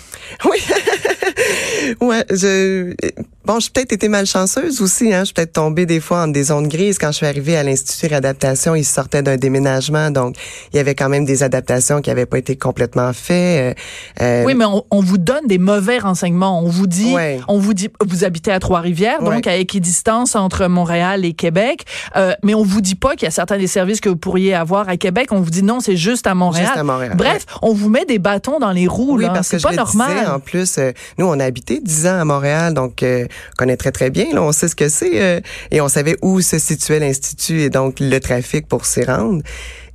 Oui. 0.46 0.58
Ouais, 2.00 2.24
je 2.30 2.94
bon, 3.44 3.58
j'ai 3.58 3.70
peut-être 3.70 3.92
été 3.92 4.08
malchanceuse 4.08 4.80
aussi 4.82 5.12
hein, 5.12 5.20
je 5.20 5.26
suis 5.26 5.34
peut-être 5.34 5.52
tombée 5.54 5.86
des 5.86 6.00
fois 6.00 6.22
en 6.24 6.28
des 6.28 6.44
zones 6.44 6.68
grises 6.68 6.98
quand 6.98 7.08
je 7.10 7.16
suis 7.16 7.26
arrivée 7.26 7.56
à 7.56 7.62
l'institut 7.62 8.08
d'adaptation, 8.08 8.74
ils 8.74 8.84
sortaient 8.84 9.22
d'un 9.22 9.36
déménagement 9.36 10.10
donc 10.10 10.36
il 10.72 10.76
y 10.76 10.78
avait 10.80 10.94
quand 10.94 11.08
même 11.08 11.24
des 11.24 11.42
adaptations 11.42 12.00
qui 12.00 12.10
avaient 12.10 12.26
pas 12.26 12.38
été 12.38 12.56
complètement 12.56 13.12
faites. 13.12 13.76
Euh, 14.20 14.22
euh, 14.22 14.44
Oui, 14.44 14.54
mais 14.54 14.64
on, 14.64 14.84
on 14.90 15.00
vous 15.00 15.18
donne 15.18 15.46
des 15.46 15.58
mauvais 15.58 15.98
renseignements. 15.98 16.60
On 16.62 16.68
vous 16.68 16.86
dit, 16.86 17.12
Ouais. 17.14 17.40
on 17.48 17.58
vous 17.58 17.74
dit, 17.74 17.88
vous 18.06 18.24
habitez 18.24 18.52
à 18.52 18.60
Trois-Rivières, 18.60 19.20
donc 19.22 19.30
Ouais. 19.46 19.48
à 19.48 19.56
équidistance 19.56 20.36
entre 20.36 20.66
Montréal 20.66 21.24
et 21.24 21.32
Québec. 21.32 21.84
Euh, 22.16 22.32
mais 22.42 22.54
on 22.54 22.62
vous 22.62 22.80
dit 22.80 22.94
pas 22.94 23.12
qu'il 23.14 23.22
y 23.24 23.26
a 23.28 23.30
certains 23.30 23.58
des 23.58 23.66
services 23.66 24.00
que 24.00 24.08
vous 24.08 24.16
pourriez 24.16 24.54
avoir 24.54 24.88
à 24.88 24.96
Québec. 24.96 25.28
On 25.32 25.40
vous 25.40 25.50
dit 25.50 25.62
non, 25.62 25.80
c'est 25.80 25.96
juste 25.96 26.26
à 26.26 26.34
Montréal. 26.34 26.66
Juste 26.66 26.78
à 26.78 26.84
Montréal, 26.84 27.14
Bref, 27.16 27.46
on 27.62 27.72
vous 27.72 27.88
met 27.88 28.04
des 28.04 28.18
bâtons 28.18 28.58
dans 28.58 28.72
les 28.72 28.86
roues. 28.86 29.16
Oui, 29.16 29.24
là. 29.24 29.30
parce 29.30 29.48
que 29.48 29.58
c'est 29.58 29.58
je 29.58 29.62
pas 29.64 29.70
le 29.70 29.76
normal. 29.76 30.14
disais, 30.14 30.26
en 30.26 30.40
plus, 30.40 30.78
euh, 30.78 30.92
nous, 31.18 31.26
on 31.26 31.38
a 31.40 31.44
habité 31.70 31.80
10 31.80 32.06
ans 32.06 32.20
à 32.20 32.24
Montréal, 32.24 32.74
donc 32.74 33.02
euh, 33.02 33.26
on 33.52 33.56
connaît 33.56 33.76
très, 33.76 33.92
très 33.92 34.10
bien, 34.10 34.26
on 34.36 34.52
sait 34.52 34.68
ce 34.68 34.76
que 34.76 34.88
c'est, 34.88 35.22
euh, 35.22 35.40
et 35.70 35.80
on 35.80 35.88
savait 35.88 36.16
où 36.22 36.40
se 36.40 36.58
situait 36.58 36.98
l'Institut 36.98 37.60
et 37.60 37.70
donc 37.70 38.00
le 38.00 38.18
trafic 38.18 38.66
pour 38.66 38.86
s'y 38.86 39.04
rendre. 39.04 39.42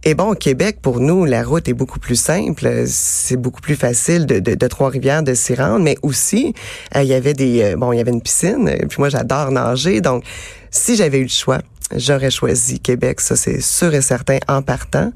Et 0.07 0.13
bon, 0.13 0.33
au 0.33 0.35
Québec, 0.35 0.77
pour 0.83 0.99
nous, 0.99 1.25
la 1.25 1.43
route 1.43 1.67
est 1.67 1.73
beaucoup 1.73 1.97
plus 1.97 2.15
simple. 2.15 2.83
C'est 2.85 3.37
beaucoup 3.37 3.59
plus 3.59 3.75
facile 3.75 4.27
de, 4.27 4.37
de, 4.39 4.67
Trois-Rivières 4.67 5.23
de 5.23 5.33
s'y 5.33 5.55
rendre, 5.55 5.79
mais 5.79 5.95
aussi, 6.03 6.53
euh, 6.95 7.01
il 7.01 7.07
y 7.07 7.15
avait 7.15 7.33
des, 7.33 7.63
euh, 7.63 7.75
bon, 7.75 7.91
il 7.91 7.97
y 7.97 8.01
avait 8.01 8.11
une 8.11 8.21
piscine. 8.21 8.71
Puis 8.87 8.97
moi, 8.99 9.09
j'adore 9.09 9.49
nager, 9.49 10.01
donc 10.01 10.23
si 10.69 10.95
j'avais 10.95 11.17
eu 11.17 11.23
le 11.23 11.29
choix, 11.29 11.57
j'aurais 11.95 12.29
choisi 12.29 12.79
Québec, 12.79 13.19
ça 13.19 13.35
c'est 13.35 13.61
sûr 13.61 13.93
et 13.95 14.01
certain 14.01 14.37
en 14.47 14.61
partant. 14.61 15.11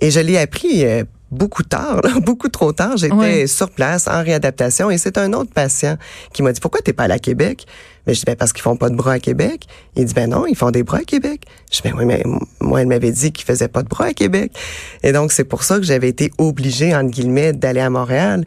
Et 0.00 0.10
je 0.10 0.20
l'ai 0.20 0.38
appris 0.38 0.84
beaucoup 1.34 1.62
tard, 1.62 2.00
là, 2.02 2.10
beaucoup 2.22 2.48
trop 2.48 2.72
tard. 2.72 2.96
J'étais 2.96 3.14
Ouais. 3.14 3.46
sur 3.46 3.70
place 3.70 4.08
en 4.08 4.22
réadaptation 4.22 4.90
et 4.90 4.98
c'est 4.98 5.18
un 5.18 5.32
autre 5.32 5.52
patient 5.52 5.96
qui 6.32 6.42
m'a 6.42 6.52
dit 6.52 6.60
pourquoi 6.60 6.80
t'es 6.80 6.92
pas 6.92 7.04
allé 7.04 7.14
à 7.14 7.18
Québec? 7.18 7.66
Mais 8.06 8.12
je 8.12 8.18
dis, 8.20 8.24
ben, 8.26 8.36
parce 8.36 8.52
qu'ils 8.52 8.62
font 8.62 8.76
pas 8.76 8.90
de 8.90 8.96
bras 8.96 9.12
à 9.12 9.18
Québec. 9.18 9.64
Il 9.96 10.04
dit, 10.04 10.12
ben 10.12 10.28
non, 10.28 10.46
ils 10.46 10.56
font 10.56 10.70
des 10.70 10.82
bras 10.82 10.98
à 10.98 11.04
Québec. 11.04 11.42
Je 11.72 11.80
dis, 11.80 11.82
ben 11.84 11.94
oui, 11.96 12.04
mais 12.04 12.22
moi, 12.60 12.82
elle 12.82 12.86
m'avait 12.86 13.12
dit 13.12 13.32
qu'ils 13.32 13.46
faisaient 13.46 13.68
pas 13.68 13.82
de 13.82 13.88
bras 13.88 14.06
à 14.06 14.12
Québec. 14.12 14.52
Et 15.02 15.12
donc, 15.12 15.32
c'est 15.32 15.44
pour 15.44 15.62
ça 15.64 15.78
que 15.78 15.84
j'avais 15.84 16.08
été 16.08 16.30
obligée, 16.36 16.94
entre 16.94 17.10
guillemets, 17.10 17.54
d'aller 17.54 17.80
à 17.80 17.88
Montréal. 17.88 18.44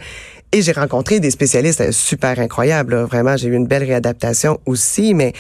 Et 0.52 0.62
j'ai 0.62 0.74
rencontré 0.74 1.20
des 1.20 1.32
spécialistes 1.32 1.92
super 1.92 2.40
incroyables. 2.40 2.96
Vraiment, 3.02 3.36
j'ai 3.36 3.48
eu 3.48 3.56
une 3.56 3.66
belle 3.68 3.84
réadaptation 3.84 4.60
aussi, 4.68 5.16
mais 5.16 5.34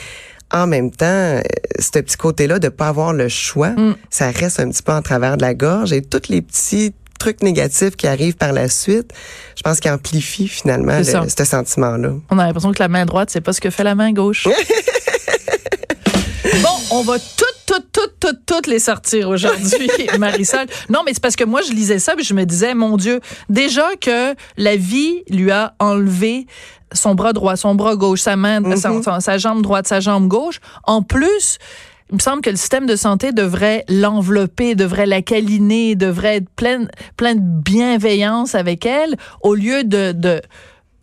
en 0.51 0.65
même 0.65 0.91
temps, 0.91 1.05
euh, 1.05 1.41
ce 1.79 1.99
petit 1.99 2.17
côté-là 2.17 2.57
de 2.59 2.69
pas 2.69 2.87
avoir 2.87 3.13
le 3.13 3.27
choix, 3.29 3.69
mm. 3.69 3.95
ça 4.09 4.31
reste 4.31 4.59
un 4.59 4.69
petit 4.69 4.81
peu 4.81 4.93
en 4.93 5.01
travers 5.01 5.37
de 5.37 5.41
la 5.43 5.53
gorge 5.53 5.93
et 5.93 6.01
tous 6.01 6.29
les 6.29 6.41
petits 6.41 6.93
trucs 7.17 7.41
négatifs 7.41 7.95
qui 7.95 8.07
arrivent 8.07 8.35
par 8.35 8.53
la 8.53 8.69
suite, 8.69 9.13
je 9.55 9.61
pense 9.63 9.79
qu'il 9.79 9.91
amplifie 9.91 10.47
finalement 10.47 11.01
ce 11.03 11.45
sentiment-là. 11.45 12.11
On 12.29 12.39
a 12.39 12.45
l'impression 12.45 12.71
que 12.71 12.81
la 12.81 12.87
main 12.87 13.05
droite, 13.05 13.29
c'est 13.31 13.41
pas 13.41 13.53
ce 13.53 13.61
que 13.61 13.69
fait 13.69 13.83
la 13.83 13.95
main 13.95 14.11
gauche. 14.11 14.47
bon, 16.61 16.69
on 16.91 17.01
va 17.01 17.17
toutes, 17.19 17.47
toutes, 17.65 17.91
toutes, 17.91 18.19
toutes, 18.19 18.45
toutes 18.45 18.67
les 18.67 18.79
sortir 18.79 19.29
aujourd'hui, 19.29 19.89
Marisol. 20.19 20.65
Non, 20.89 21.01
mais 21.05 21.13
c'est 21.13 21.21
parce 21.21 21.35
que 21.35 21.43
moi, 21.43 21.61
je 21.61 21.71
lisais 21.73 21.99
ça 21.99 22.13
et 22.17 22.23
je 22.23 22.33
me 22.33 22.45
disais, 22.45 22.73
mon 22.73 22.97
Dieu, 22.97 23.19
déjà 23.49 23.87
que 23.99 24.35
la 24.57 24.75
vie 24.75 25.23
lui 25.29 25.51
a 25.51 25.73
enlevé 25.79 26.47
son 26.93 27.15
bras 27.15 27.33
droit, 27.33 27.55
son 27.55 27.75
bras 27.75 27.95
gauche, 27.95 28.21
sa 28.21 28.35
main, 28.35 28.61
mm-hmm. 28.61 29.19
sa, 29.19 29.37
jambe 29.37 29.61
droite, 29.61 29.87
sa 29.87 29.99
jambe 29.99 30.27
gauche. 30.27 30.59
En 30.83 31.01
plus, 31.01 31.57
il 32.09 32.15
me 32.15 32.19
semble 32.19 32.41
que 32.41 32.49
le 32.49 32.55
système 32.55 32.85
de 32.85 32.95
santé 32.95 33.31
devrait 33.31 33.83
l'envelopper, 33.89 34.75
devrait 34.75 35.05
la 35.05 35.21
câliner, 35.21 35.95
devrait 35.95 36.37
être 36.37 36.49
plein, 36.55 36.87
plein 37.17 37.35
de 37.35 37.41
bienveillance 37.41 38.55
avec 38.55 38.85
elle, 38.85 39.17
au 39.41 39.55
lieu 39.55 39.83
de, 39.83 40.13
de 40.13 40.41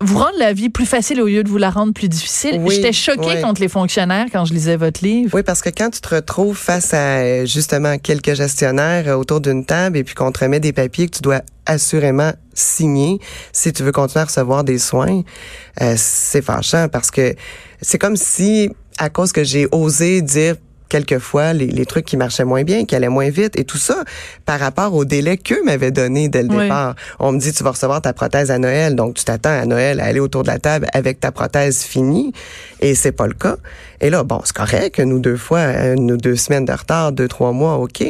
vous 0.01 0.19
rendre 0.19 0.39
la 0.39 0.53
vie 0.53 0.71
plus 0.71 0.87
facile 0.87 1.21
au 1.21 1.27
lieu 1.27 1.43
de 1.45 1.49
vous 1.49 1.59
la 1.59 1.71
rendre 1.71 1.93
plus 1.93 2.09
difficile. 2.09 2.61
J'étais 2.69 2.93
choquée 2.93 3.41
contre 3.41 3.61
les 3.61 3.69
fonctionnaires 3.69 4.27
quand 4.33 4.45
je 4.45 4.53
lisais 4.53 4.77
votre 4.77 5.05
livre. 5.05 5.31
Oui, 5.35 5.43
parce 5.43 5.63
que 5.63 5.71
quand 5.71 5.91
tu 5.91 6.01
te 6.01 6.15
retrouves 6.15 6.57
face 6.57 6.93
à 6.95 7.45
justement 7.45 7.99
quelques 7.99 8.35
gestionnaires 8.35 9.19
autour 9.19 9.41
d'une 9.41 9.65
table 9.65 9.97
et 9.97 10.05
puis 10.05 10.15
qu'on 10.15 10.33
te 10.33 10.41
remet 10.41 10.61
des 10.61 10.73
papiers 10.73 11.07
que 11.07 11.17
tu 11.17 11.23
dois 11.23 11.43
assurément 11.67 12.33
signer 12.55 13.19
si 13.53 13.73
tu 13.73 13.83
veux 13.83 13.93
continuer 13.93 14.23
à 14.23 14.27
recevoir 14.27 14.65
des 14.65 14.79
soins, 14.79 15.23
euh, 15.81 15.95
c'est 15.97 16.43
fâchant 16.43 16.89
parce 16.89 17.11
que 17.11 17.35
c'est 17.81 17.99
comme 17.99 18.17
si 18.17 18.71
à 18.99 19.11
cause 19.11 19.33
que 19.33 19.43
j'ai 19.43 19.67
osé 19.73 20.23
dire 20.23 20.57
quelquefois 20.89 21.53
les, 21.53 21.67
les, 21.67 21.87
trucs 21.87 22.05
qui 22.05 22.17
marchaient 22.17 22.45
moins 22.45 22.63
bien, 22.63 22.85
qui 22.85 22.95
allaient 22.95 23.09
moins 23.09 23.31
vite 23.31 23.59
et 23.59 23.65
tout 23.65 23.79
ça 23.79 24.05
par 24.47 24.61
rapport 24.61 24.95
au 24.95 25.05
délai 25.05 25.37
qu'eux 25.37 25.63
m'avaient 25.65 25.91
donné 25.91 26.29
dès 26.29 26.43
le 26.43 26.49
départ. 26.49 26.95
On 27.19 27.33
me 27.33 27.39
dit 27.39 27.53
tu 27.53 27.65
vas 27.65 27.71
recevoir 27.71 28.01
ta 28.03 28.13
prothèse 28.13 28.51
à 28.51 28.59
Noël, 28.59 28.95
donc 28.95 29.15
tu 29.15 29.25
t'attends 29.25 29.51
à 29.51 29.67
Noël 29.67 30.01
à 30.01 30.05
aller 30.05 30.21
autour 30.21 30.43
de 30.43 30.49
la 30.49 30.59
table 30.59 30.87
avec 30.93 31.21
ta 31.21 31.33
prothèse 31.33 31.83
finie 31.83 32.33
et 32.81 32.95
c'est 32.95 33.13
pas 33.13 33.27
le 33.27 33.35
cas. 33.35 33.57
Et 34.01 34.11
là 34.11 34.23
bon, 34.23 34.41
c'est 34.45 34.55
correct, 34.55 35.01
nous 35.01 35.19
deux 35.19 35.37
fois, 35.37 35.95
nous 35.97 36.17
deux 36.17 36.37
semaines 36.37 36.65
de 36.65 36.73
retard, 36.73 37.13
deux 37.13 37.29
trois 37.29 37.53
mois, 37.53 37.77
ok. 37.77 38.05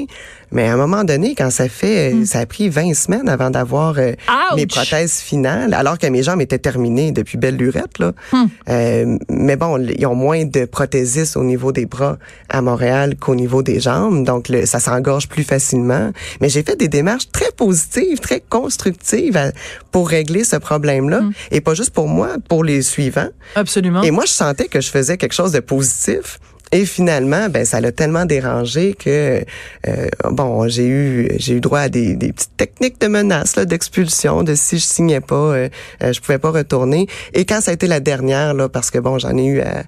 Mais 0.54 0.68
à 0.68 0.72
un 0.72 0.76
moment 0.76 1.04
donné, 1.04 1.34
quand 1.34 1.50
ça 1.50 1.68
fait, 1.68 2.14
hmm. 2.14 2.24
ça 2.24 2.38
a 2.38 2.46
pris 2.46 2.68
20 2.68 2.94
semaines 2.94 3.28
avant 3.28 3.50
d'avoir 3.50 3.98
euh, 3.98 4.12
mes 4.56 4.66
prothèses 4.66 5.18
finales, 5.18 5.74
alors 5.74 5.98
que 5.98 6.06
mes 6.06 6.22
jambes 6.22 6.40
étaient 6.40 6.58
terminées 6.58 7.12
depuis 7.12 7.36
belle 7.36 7.56
lurette, 7.56 7.98
là. 7.98 8.12
Hmm. 8.32 8.44
Euh, 8.68 9.18
mais 9.28 9.56
bon, 9.56 9.78
ils 9.78 10.06
ont 10.06 10.14
moins 10.14 10.44
de 10.44 10.64
prothésistes 10.64 11.36
au 11.36 11.44
niveau 11.44 11.72
des 11.72 11.86
bras 11.86 12.18
à 12.48 12.62
Montréal 12.62 13.16
qu'au 13.16 13.34
niveau 13.34 13.62
des 13.62 13.80
jambes, 13.80 14.24
donc 14.24 14.48
le, 14.48 14.64
ça 14.64 14.78
s'engorge 14.78 15.28
plus 15.28 15.44
facilement. 15.44 16.12
Mais 16.40 16.48
j'ai 16.48 16.62
fait 16.62 16.76
des 16.76 16.88
démarches 16.88 17.30
très 17.32 17.50
positives, 17.56 18.20
très 18.20 18.40
constructives 18.40 19.52
pour 19.90 20.08
régler 20.08 20.44
ce 20.44 20.56
problème-là, 20.56 21.20
hmm. 21.20 21.32
et 21.50 21.60
pas 21.60 21.74
juste 21.74 21.90
pour 21.90 22.08
moi, 22.08 22.36
pour 22.48 22.62
les 22.62 22.82
suivants. 22.82 23.30
Absolument. 23.56 24.02
Et 24.02 24.12
moi, 24.12 24.24
je 24.24 24.32
sentais 24.32 24.68
que 24.68 24.80
je 24.80 24.90
faisais 24.90 25.16
quelque 25.16 25.34
chose 25.34 25.52
de 25.52 25.60
positif. 25.60 26.38
Et 26.72 26.86
finalement, 26.86 27.48
ben 27.48 27.64
ça 27.64 27.80
l'a 27.80 27.92
tellement 27.92 28.24
dérangé 28.24 28.94
que 28.94 29.44
euh, 29.86 30.06
bon, 30.30 30.66
j'ai 30.68 30.86
eu 30.88 31.28
j'ai 31.36 31.54
eu 31.54 31.60
droit 31.60 31.80
à 31.80 31.88
des, 31.88 32.16
des 32.16 32.32
petites 32.32 32.56
techniques 32.56 33.00
de 33.00 33.06
menace, 33.06 33.54
d'expulsion, 33.54 34.42
de 34.42 34.54
si 34.54 34.78
je 34.78 34.84
signais 34.84 35.20
pas, 35.20 35.34
euh, 35.34 35.68
euh, 36.02 36.12
je 36.12 36.20
pouvais 36.20 36.38
pas 36.38 36.50
retourner. 36.50 37.06
Et 37.32 37.44
quand 37.44 37.60
ça 37.60 37.70
a 37.70 37.74
été 37.74 37.86
la 37.86 38.00
dernière, 38.00 38.54
là, 38.54 38.68
parce 38.68 38.90
que 38.90 38.98
bon, 38.98 39.18
j'en 39.18 39.36
ai 39.36 39.44
eu 39.44 39.60
à, 39.60 39.84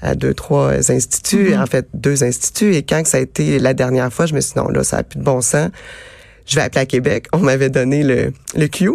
à, 0.00 0.14
deux 0.14 0.32
trois 0.32 0.90
instituts, 0.90 1.50
mm-hmm. 1.50 1.62
en 1.62 1.66
fait 1.66 1.86
deux 1.94 2.24
instituts, 2.24 2.74
et 2.74 2.82
quand 2.82 3.06
ça 3.06 3.18
a 3.18 3.20
été 3.20 3.58
la 3.58 3.74
dernière 3.74 4.12
fois, 4.12 4.26
je 4.26 4.34
me 4.34 4.40
suis 4.40 4.54
dit 4.54 4.60
non 4.60 4.68
là, 4.68 4.82
ça 4.82 4.98
a 4.98 5.02
plus 5.02 5.18
de 5.18 5.24
bon 5.24 5.40
sens 5.40 5.68
je 6.46 6.56
vais 6.56 6.62
appeler 6.62 6.82
à 6.82 6.86
Québec. 6.86 7.26
On 7.32 7.38
m'avait 7.38 7.70
donné 7.70 8.02
le, 8.02 8.32
le 8.54 8.66
Q. 8.68 8.90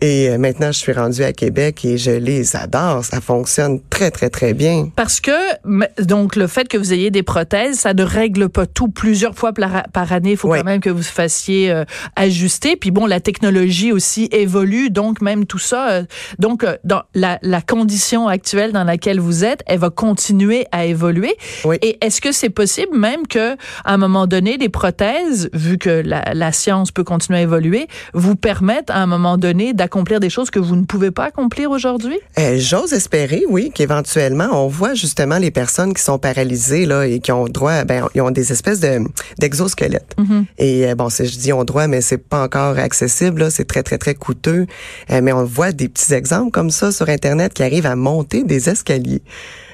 Et 0.00 0.28
euh, 0.28 0.38
maintenant, 0.38 0.72
je 0.72 0.78
suis 0.78 0.92
rendue 0.92 1.22
à 1.22 1.32
Québec 1.32 1.84
et 1.84 1.98
je 1.98 2.10
les 2.10 2.56
adore. 2.56 3.04
Ça 3.04 3.20
fonctionne 3.20 3.80
très, 3.90 4.10
très, 4.10 4.30
très 4.30 4.54
bien. 4.54 4.90
Parce 4.96 5.20
que, 5.20 6.02
donc, 6.02 6.36
le 6.36 6.46
fait 6.46 6.68
que 6.68 6.76
vous 6.76 6.92
ayez 6.92 7.10
des 7.10 7.22
prothèses, 7.22 7.80
ça 7.80 7.94
ne 7.94 8.02
règle 8.02 8.48
pas 8.48 8.66
tout. 8.66 8.88
Plusieurs 8.88 9.34
fois 9.34 9.52
par, 9.52 10.12
année, 10.12 10.32
il 10.32 10.36
faut 10.36 10.48
quand 10.48 10.64
même 10.64 10.80
que 10.80 10.90
vous 10.90 11.02
fassiez 11.02 11.70
euh, 11.70 11.84
ajuster. 12.16 12.76
Puis 12.76 12.90
bon, 12.90 13.06
la 13.06 13.20
technologie 13.20 13.92
aussi 13.92 14.28
évolue. 14.32 14.90
Donc, 14.90 15.20
même 15.20 15.46
tout 15.46 15.58
ça, 15.58 15.90
euh, 15.90 16.02
donc, 16.38 16.64
dans 16.84 17.02
la, 17.14 17.38
la, 17.42 17.60
condition 17.60 18.28
actuelle 18.28 18.72
dans 18.72 18.84
laquelle 18.84 19.20
vous 19.20 19.44
êtes, 19.44 19.62
elle 19.66 19.78
va 19.78 19.90
continuer 19.90 20.66
à 20.72 20.86
évoluer. 20.86 21.36
Et 21.82 21.98
est-ce 22.00 22.20
que 22.20 22.32
c'est 22.32 22.50
possible 22.50 22.96
même 22.96 23.26
que, 23.26 23.54
à 23.84 23.94
un 23.94 23.96
moment 23.96 24.26
donné, 24.26 24.56
les 24.56 24.68
prothèses, 24.68 25.50
vu 25.52 25.76
que 25.76 25.90
la, 25.90 26.32
la 26.34 26.52
science 26.52 26.87
peut 26.92 27.04
continuer 27.04 27.40
à 27.40 27.42
évoluer, 27.42 27.88
vous 28.14 28.36
permettent 28.36 28.90
à 28.90 28.98
un 28.98 29.06
moment 29.06 29.38
donné 29.38 29.72
d'accomplir 29.72 30.20
des 30.20 30.30
choses 30.30 30.50
que 30.50 30.58
vous 30.58 30.76
ne 30.76 30.84
pouvez 30.84 31.10
pas 31.10 31.24
accomplir 31.24 31.70
aujourd'hui? 31.70 32.18
Euh, 32.38 32.56
j'ose 32.58 32.92
espérer, 32.92 33.44
oui, 33.48 33.70
qu'éventuellement, 33.74 34.48
on 34.52 34.68
voit 34.68 34.94
justement 34.94 35.38
les 35.38 35.50
personnes 35.50 35.94
qui 35.94 36.02
sont 36.02 36.18
paralysées 36.18 36.86
là 36.86 37.06
et 37.06 37.20
qui 37.20 37.32
ont 37.32 37.46
droit, 37.46 37.84
ben, 37.84 38.08
ils 38.14 38.20
ont 38.20 38.30
des 38.30 38.52
espèces 38.52 38.80
de 38.80 38.98
d'exosquelettes. 39.38 40.14
Mm-hmm. 40.18 40.44
Et 40.58 40.88
euh, 40.88 40.94
bon, 40.94 41.08
je 41.08 41.38
dis 41.38 41.52
on 41.52 41.64
droit, 41.64 41.86
mais 41.86 42.00
c'est 42.00 42.18
pas 42.18 42.42
encore 42.42 42.78
accessible. 42.78 43.50
C'est 43.50 43.66
très 43.66 43.82
très 43.82 43.98
très 43.98 44.14
coûteux. 44.14 44.66
Euh, 45.10 45.20
mais 45.22 45.32
on 45.32 45.44
voit 45.44 45.72
des 45.72 45.88
petits 45.88 46.14
exemples 46.14 46.50
comme 46.50 46.70
ça 46.70 46.92
sur 46.92 47.08
Internet 47.08 47.54
qui 47.54 47.62
arrivent 47.62 47.86
à 47.86 47.96
monter 47.96 48.44
des 48.44 48.68
escaliers. 48.68 49.22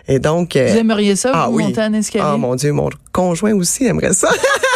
Et 0.07 0.19
donc, 0.19 0.55
vous 0.55 0.77
aimeriez 0.77 1.17
ça, 1.17 1.31
ah, 1.33 1.49
monter 1.49 1.81
un 1.81 1.95
escalier? 1.95 2.25
Ah 2.27 2.37
mon 2.37 2.55
Dieu, 2.57 2.73
mon 2.73 2.91
conjoint 3.13 3.55
aussi 3.55 3.87
aimerait 3.87 4.13
ça. 4.13 4.29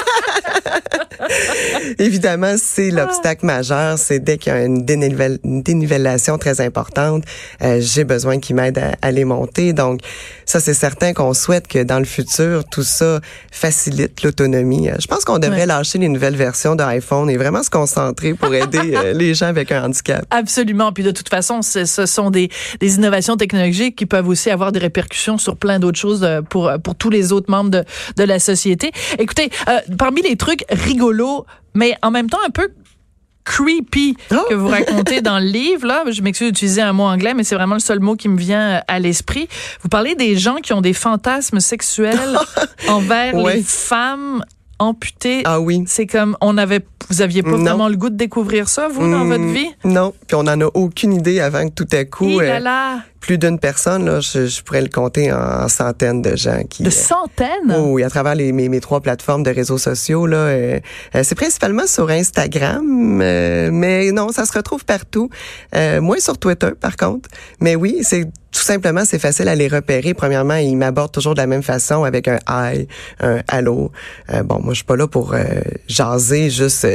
Évidemment, 1.99 2.55
c'est 2.57 2.91
l'obstacle 2.91 3.47
majeur. 3.47 3.99
C'est 3.99 4.19
dès 4.19 4.39
qu'il 4.39 4.53
y 4.53 4.57
a 4.57 4.65
une, 4.65 4.85
dénivellation 4.85 6.39
très 6.39 6.61
importante, 6.61 7.25
euh, 7.63 7.79
j'ai 7.81 8.05
besoin 8.05 8.39
qu'il 8.39 8.57
m'aide 8.57 8.81
à, 9.03 9.11
les 9.11 9.25
monter. 9.25 9.73
Donc, 9.73 10.01
ça, 10.45 10.61
c'est 10.61 10.75
certain 10.75 11.13
qu'on 11.13 11.35
souhaite 11.35 11.69
que 11.69 11.83
dans 11.83 11.99
le 11.99 12.05
futur, 12.05 12.65
tout 12.65 12.83
ça 12.83 13.21
facilite 13.51 14.23
l'autonomie. 14.23 14.89
Euh, 14.89 14.97
je 15.01 15.07
pense 15.07 15.25
qu'on 15.25 15.39
devrait 15.39 15.67
lâcher 15.67 15.99
les 15.99 16.09
nouvelles 16.09 16.37
versions 16.37 16.75
d'iPhone 16.75 17.29
et 17.31 17.37
vraiment 17.37 17.63
se 17.63 17.71
concentrer 17.71 18.35
pour 18.35 18.55
aider 18.55 18.95
euh, 18.95 19.13
les 19.15 19.35
gens 19.35 19.47
avec 19.47 19.73
un 19.73 19.85
handicap. 19.85 20.25
Absolument. 20.31 20.93
Puis 20.93 21.05
de 21.05 21.11
toute 21.11 21.29
façon, 21.29 21.63
ce 21.63 21.85
sont 21.85 22.31
des, 22.31 22.51
des 22.81 22.97
innovations 22.97 23.37
technologiques 23.37 23.97
qui 23.97 24.07
peuvent 24.07 24.29
aussi 24.29 24.51
avoir 24.51 24.73
des 24.73 24.79
répercussions 24.79 25.39
sur 25.39 25.57
plein 25.57 25.79
d'autres 25.79 25.99
choses 25.99 26.27
pour, 26.49 26.71
pour 26.83 26.95
tous 26.95 27.11
les 27.11 27.33
autres 27.33 27.51
membres 27.51 27.71
de, 27.71 27.85
de 28.17 28.25
la 28.25 28.39
société. 28.39 28.93
Écoutez, 29.19 29.51
parmi 29.99 30.23
les 30.23 30.37
trucs 30.39 30.65
rigolos, 30.71 31.45
mais 31.75 31.97
en 32.03 32.11
même 32.11 32.31
temps 32.31 32.39
un 32.47 32.51
peu 32.51 32.71
creepy 33.49 34.15
oh! 34.31 34.37
que 34.49 34.55
vous 34.55 34.69
racontez 34.69 35.21
dans 35.23 35.39
le 35.39 35.47
livre. 35.47 35.87
Là, 35.87 36.05
je 36.11 36.21
m'excuse 36.23 36.49
d'utiliser 36.49 36.83
un 36.83 36.93
mot 36.93 37.05
anglais, 37.05 37.35
mais 37.35 37.45
c'est 37.45 37.55
vraiment 37.55 37.75
le 37.75 37.81
seul 37.81 38.01
mot 38.01 38.15
qui 38.15 38.29
me 38.29 38.37
vient 38.37 38.83
à 38.87 38.99
l'esprit. 38.99 39.49
Vous 39.83 39.89
parlez 39.89 40.15
des 40.15 40.37
gens 40.37 40.57
qui 40.57 40.73
ont 40.73 40.81
des 40.81 40.93
fantasmes 40.93 41.61
sexuels 41.61 42.39
envers 42.89 43.37
les 43.37 43.63
femmes 43.63 44.45
amputées. 44.79 45.43
Ah 45.45 45.61
oui. 45.61 45.83
C'est 45.87 46.07
comme 46.07 46.37
on 46.41 46.59
avait, 46.59 46.85
vous 47.09 47.23
aviez 47.23 47.43
pas 47.43 47.57
vraiment 47.57 47.89
le 47.89 47.97
goût 47.97 48.11
de 48.11 48.17
découvrir 48.17 48.69
ça 48.69 48.89
vous 48.89 49.11
dans 49.11 49.25
votre 49.25 49.43
mm, 49.43 49.53
vie? 49.53 49.71
Non, 49.85 50.13
puis 50.27 50.37
on 50.37 50.41
en 50.47 50.61
a 50.61 50.67
aucune 50.75 51.15
idée 51.15 51.41
avant 51.41 51.69
que 51.69 51.75
tout 51.75 51.89
à 51.93 52.05
coup. 52.05 52.41
là 52.41 52.61
là 52.61 53.01
plus 53.29 53.37
d'une 53.37 53.59
personne, 53.59 54.07
là, 54.07 54.21
je, 54.21 54.63
pourrais 54.63 54.81
le 54.81 54.89
compter 54.89 55.31
en, 55.31 55.69
centaines 55.69 56.23
de 56.23 56.35
gens 56.35 56.63
qui. 56.63 56.83
De 56.83 56.89
centaines? 56.89 57.77
Oh, 57.77 57.91
oui, 57.93 58.03
à 58.03 58.09
travers 58.09 58.35
les, 58.35 58.53
mes, 58.53 58.71
mes, 58.71 58.81
trois 58.81 59.03
plateformes 59.03 59.43
de 59.43 59.51
réseaux 59.51 59.77
sociaux. 59.77 60.27
Là, 60.27 60.39
euh, 60.39 60.81
euh, 61.15 61.21
c'est 61.23 61.35
principalement 61.35 61.87
sur 61.87 62.09
Instagram, 62.09 63.21
euh, 63.21 63.69
mais 63.71 64.13
non, 64.13 64.33
ça 64.33 64.47
se 64.47 64.53
retrouve 64.55 64.87
partout. 64.87 65.29
moins 65.75 66.21
sur 66.21 66.39
Twitter, 66.39 66.71
par 66.81 66.97
contre. 66.97 67.29
Mais 67.61 67.77
oui, 67.77 67.99
c'est 68.01 68.25
tout 68.51 68.63
simplement, 68.63 69.05
c'est 69.05 69.19
facile 69.19 69.47
à 69.49 69.55
les 69.55 69.69
repérer. 69.69 70.15
Premièrement, 70.15 70.55
ils 70.55 70.75
m'abordent 70.75 71.13
toujours 71.13 71.35
de 71.35 71.39
la 71.39 71.47
même 71.47 71.63
façon 71.63 72.05
avec 72.05 72.29
un 72.29 72.39
hi, 72.49 72.89
un 73.21 73.41
allô. 73.47 73.93
bon, 74.45 74.61
moi, 74.61 74.71
je 74.71 74.77
suis 74.77 74.85
pas 74.85 74.97
là 74.97 75.07
pour 75.07 75.37
jaser, 75.87 76.49
juste 76.49 76.87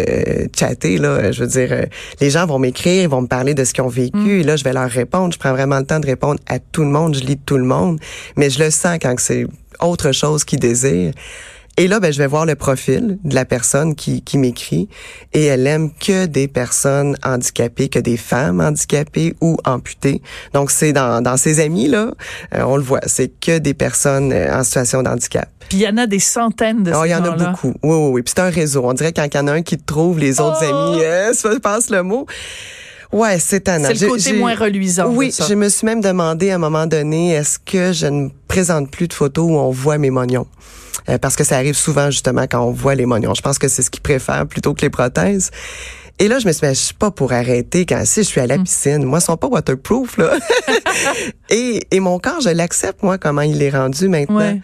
chatter. 0.57 0.97
Là, 0.97 1.31
je 1.31 1.43
veux 1.43 1.47
dire, 1.47 1.85
les 2.19 2.29
gens 2.31 2.47
vont 2.47 2.57
m'écrire, 2.57 3.03
ils 3.03 3.07
vont 3.07 3.21
me 3.21 3.27
parler 3.27 3.53
de 3.53 3.63
ce 3.63 3.71
qu'ils 3.71 3.83
ont 3.83 3.87
vécu. 3.87 4.17
Mm. 4.17 4.39
Et 4.39 4.43
là, 4.43 4.55
je 4.55 4.63
vais 4.63 4.73
leur 4.73 4.89
répondre. 4.89 5.31
Je 5.31 5.37
prends 5.37 5.51
vraiment 5.51 5.77
le 5.77 5.85
temps 5.85 5.99
de 5.99 6.07
répondre 6.07 6.22
à 6.47 6.59
tout 6.59 6.83
le 6.83 6.89
monde, 6.89 7.15
je 7.15 7.21
lis 7.23 7.37
tout 7.37 7.57
le 7.57 7.65
monde, 7.65 7.99
mais 8.35 8.49
je 8.49 8.63
le 8.63 8.69
sens 8.69 8.97
quand 9.01 9.15
c'est 9.19 9.45
autre 9.79 10.11
chose 10.11 10.43
qu'ils 10.43 10.59
désirent. 10.59 11.13
Et 11.75 11.87
là, 11.87 11.99
ben, 11.99 12.13
je 12.13 12.19
vais 12.19 12.27
voir 12.27 12.45
le 12.45 12.53
profil 12.53 13.17
de 13.23 13.33
la 13.33 13.45
personne 13.45 13.95
qui, 13.95 14.21
qui 14.21 14.37
m'écrit 14.37 14.89
et 15.33 15.45
elle 15.45 15.65
aime 15.65 15.89
que 15.91 16.27
des 16.27 16.47
personnes 16.47 17.17
handicapées, 17.23 17.89
que 17.89 17.97
des 17.97 18.15
femmes 18.15 18.61
handicapées 18.61 19.35
ou 19.41 19.57
amputées. 19.65 20.21
Donc, 20.53 20.69
c'est 20.69 20.93
dans, 20.93 21.23
dans 21.23 21.35
ses 21.35 21.59
amis, 21.59 21.87
là, 21.87 22.11
euh, 22.53 22.61
on 22.63 22.77
le 22.77 22.83
voit, 22.83 22.99
c'est 23.07 23.29
que 23.39 23.57
des 23.57 23.73
personnes 23.73 24.31
euh, 24.31 24.55
en 24.55 24.63
situation 24.63 25.01
de 25.01 25.09
handicap. 25.09 25.49
Puis 25.67 25.79
il 25.79 25.81
y 25.81 25.87
en 25.87 25.97
a 25.97 26.05
des 26.05 26.19
centaines 26.19 26.83
de 26.83 26.91
oh, 26.93 27.05
Il 27.05 27.09
y 27.09 27.15
en 27.15 27.23
a 27.23 27.31
beaucoup. 27.31 27.73
Oui, 27.81 27.95
oui, 27.95 28.09
oui. 28.11 28.21
Puis 28.21 28.33
c'est 28.35 28.43
un 28.43 28.51
réseau. 28.51 28.83
On 28.85 28.93
dirait 28.93 29.11
quand 29.11 29.25
il 29.25 29.35
y 29.35 29.39
en 29.39 29.47
a 29.47 29.53
un 29.53 29.63
qui 29.63 29.77
te 29.77 29.85
trouve, 29.85 30.19
les 30.19 30.39
autres 30.41 30.59
Oh! 30.61 30.91
amis, 30.91 31.01
euh, 31.03 31.33
ça 31.33 31.49
passe 31.59 31.89
le 31.89 32.03
mot. 32.03 32.27
Ouais, 33.13 33.39
c'est 33.39 33.61
tannant. 33.61 33.89
C'est 33.93 34.01
le 34.01 34.07
côté 34.09 34.33
moins 34.33 34.55
reluisant. 34.55 35.07
Oui, 35.07 35.31
ça. 35.31 35.45
je 35.47 35.53
me 35.53 35.69
suis 35.69 35.85
même 35.85 36.01
demandé 36.01 36.49
à 36.49 36.55
un 36.55 36.57
moment 36.57 36.87
donné, 36.87 37.33
est-ce 37.33 37.59
que 37.59 37.93
je 37.93 38.07
ne 38.07 38.29
présente 38.47 38.89
plus 38.89 39.07
de 39.07 39.13
photos 39.13 39.45
où 39.49 39.55
on 39.55 39.69
voit 39.71 39.97
mes 39.97 40.09
mognons? 40.09 40.47
Euh, 41.09 41.17
parce 41.17 41.35
que 41.35 41.43
ça 41.43 41.57
arrive 41.57 41.75
souvent 41.75 42.09
justement 42.09 42.43
quand 42.49 42.61
on 42.61 42.71
voit 42.71 42.95
les 42.95 43.05
mognons. 43.05 43.33
Je 43.33 43.41
pense 43.41 43.59
que 43.59 43.67
c'est 43.67 43.81
ce 43.81 43.91
qu'ils 43.91 44.01
préfèrent 44.01 44.47
plutôt 44.47 44.73
que 44.73 44.81
les 44.81 44.89
prothèses. 44.89 45.51
Et 46.19 46.27
là, 46.27 46.39
je 46.39 46.47
me 46.47 46.51
suis 46.51 46.61
dit, 46.61 46.67
ben, 46.67 46.75
je 46.75 46.79
suis 46.79 46.93
pas 46.93 47.11
pour 47.11 47.33
arrêter 47.33 47.85
quand 47.85 48.01
si 48.05 48.21
je 48.21 48.27
suis 48.27 48.39
à 48.39 48.47
la 48.47 48.57
piscine. 48.57 49.03
Moi, 49.03 49.19
ils 49.19 49.23
sont 49.23 49.35
pas 49.35 49.47
waterproof, 49.47 50.17
là. 50.17 50.37
et, 51.49 51.81
et 51.89 51.99
mon 51.99 52.19
corps, 52.19 52.39
je 52.41 52.49
l'accepte, 52.49 53.01
moi, 53.01 53.17
comment 53.17 53.41
il 53.41 53.61
est 53.61 53.71
rendu 53.71 54.07
maintenant. 54.07 54.37
Ouais. 54.37 54.61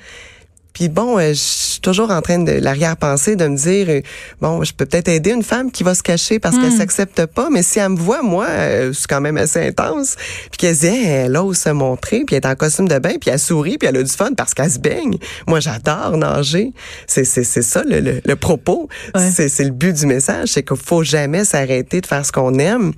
Puis 0.74 0.88
bon, 0.88 1.18
euh, 1.18 1.30
je 1.30 1.34
suis 1.34 1.80
toujours 1.82 2.12
en 2.12 2.22
train 2.22 2.40
de 2.40 2.52
l'arrière-pensée 2.52 3.36
de 3.36 3.48
me 3.48 3.58
dire 3.58 3.88
euh, 3.90 4.02
bon, 4.40 4.64
je 4.64 4.74
peux 4.74 4.86
peut-être 4.86 5.08
aider 5.08 5.32
une 5.32 5.44
femme 5.44 5.72
qui 5.72 5.84
va 5.84 5.96
se 5.96 6.04
cacher 6.04 6.40
parce 6.40 6.56
Hmm. 6.56 6.62
qu'elle 6.62 6.72
s'accepte 6.78 7.26
pas, 7.26 7.50
mais 7.50 7.64
si 7.64 7.80
elle 7.80 7.90
me 7.90 7.98
voit 7.98 8.22
moi, 8.22 8.46
euh, 8.50 8.92
c'est 8.94 9.08
quand 9.08 9.22
même 9.22 9.38
assez 9.38 9.68
intense. 9.68 10.16
Puis 10.52 10.58
qu'elle 10.58 10.76
se 10.76 10.82
dit 10.82 10.88
Hey, 10.88 11.06
elle 11.06 11.38
ose 11.38 11.58
se 11.58 11.70
montrer, 11.70 12.24
puis 12.26 12.36
elle 12.36 12.44
est 12.44 12.48
en 12.48 12.56
costume 12.56 12.88
de 12.88 13.00
bain, 13.00 13.14
puis 13.20 13.30
elle 13.30 13.40
sourit, 13.40 13.78
puis 13.78 13.88
elle 13.88 13.98
a 13.98 14.04
du 14.04 14.12
fun 14.12 14.32
parce 14.36 14.54
qu'elle 14.54 14.72
se 14.72 14.80
baigne. 14.80 15.18
Moi, 15.48 15.60
j'adore 15.60 16.18
nager. 16.18 16.74
C'est 17.08 17.24
c'est 17.26 17.44
c'est 17.44 17.62
ça 17.62 17.84
le, 17.84 18.00
le, 18.00 18.22
le 18.24 18.36
propos. 18.36 18.88
Ouais. 19.16 19.30
C'est 19.32 19.50
c'est 19.50 19.64
le 19.66 19.72
but 19.72 19.94
du 19.96 20.06
message, 20.06 20.50
c'est 20.50 20.64
qu'il 20.64 20.78
faut 20.78 21.04
jamais 21.04 21.46
s'arrêter 21.46 22.02
de 22.02 22.06
faire 22.06 22.26
ce 22.26 22.32
qu'on 22.32 22.58
aime 22.60 22.94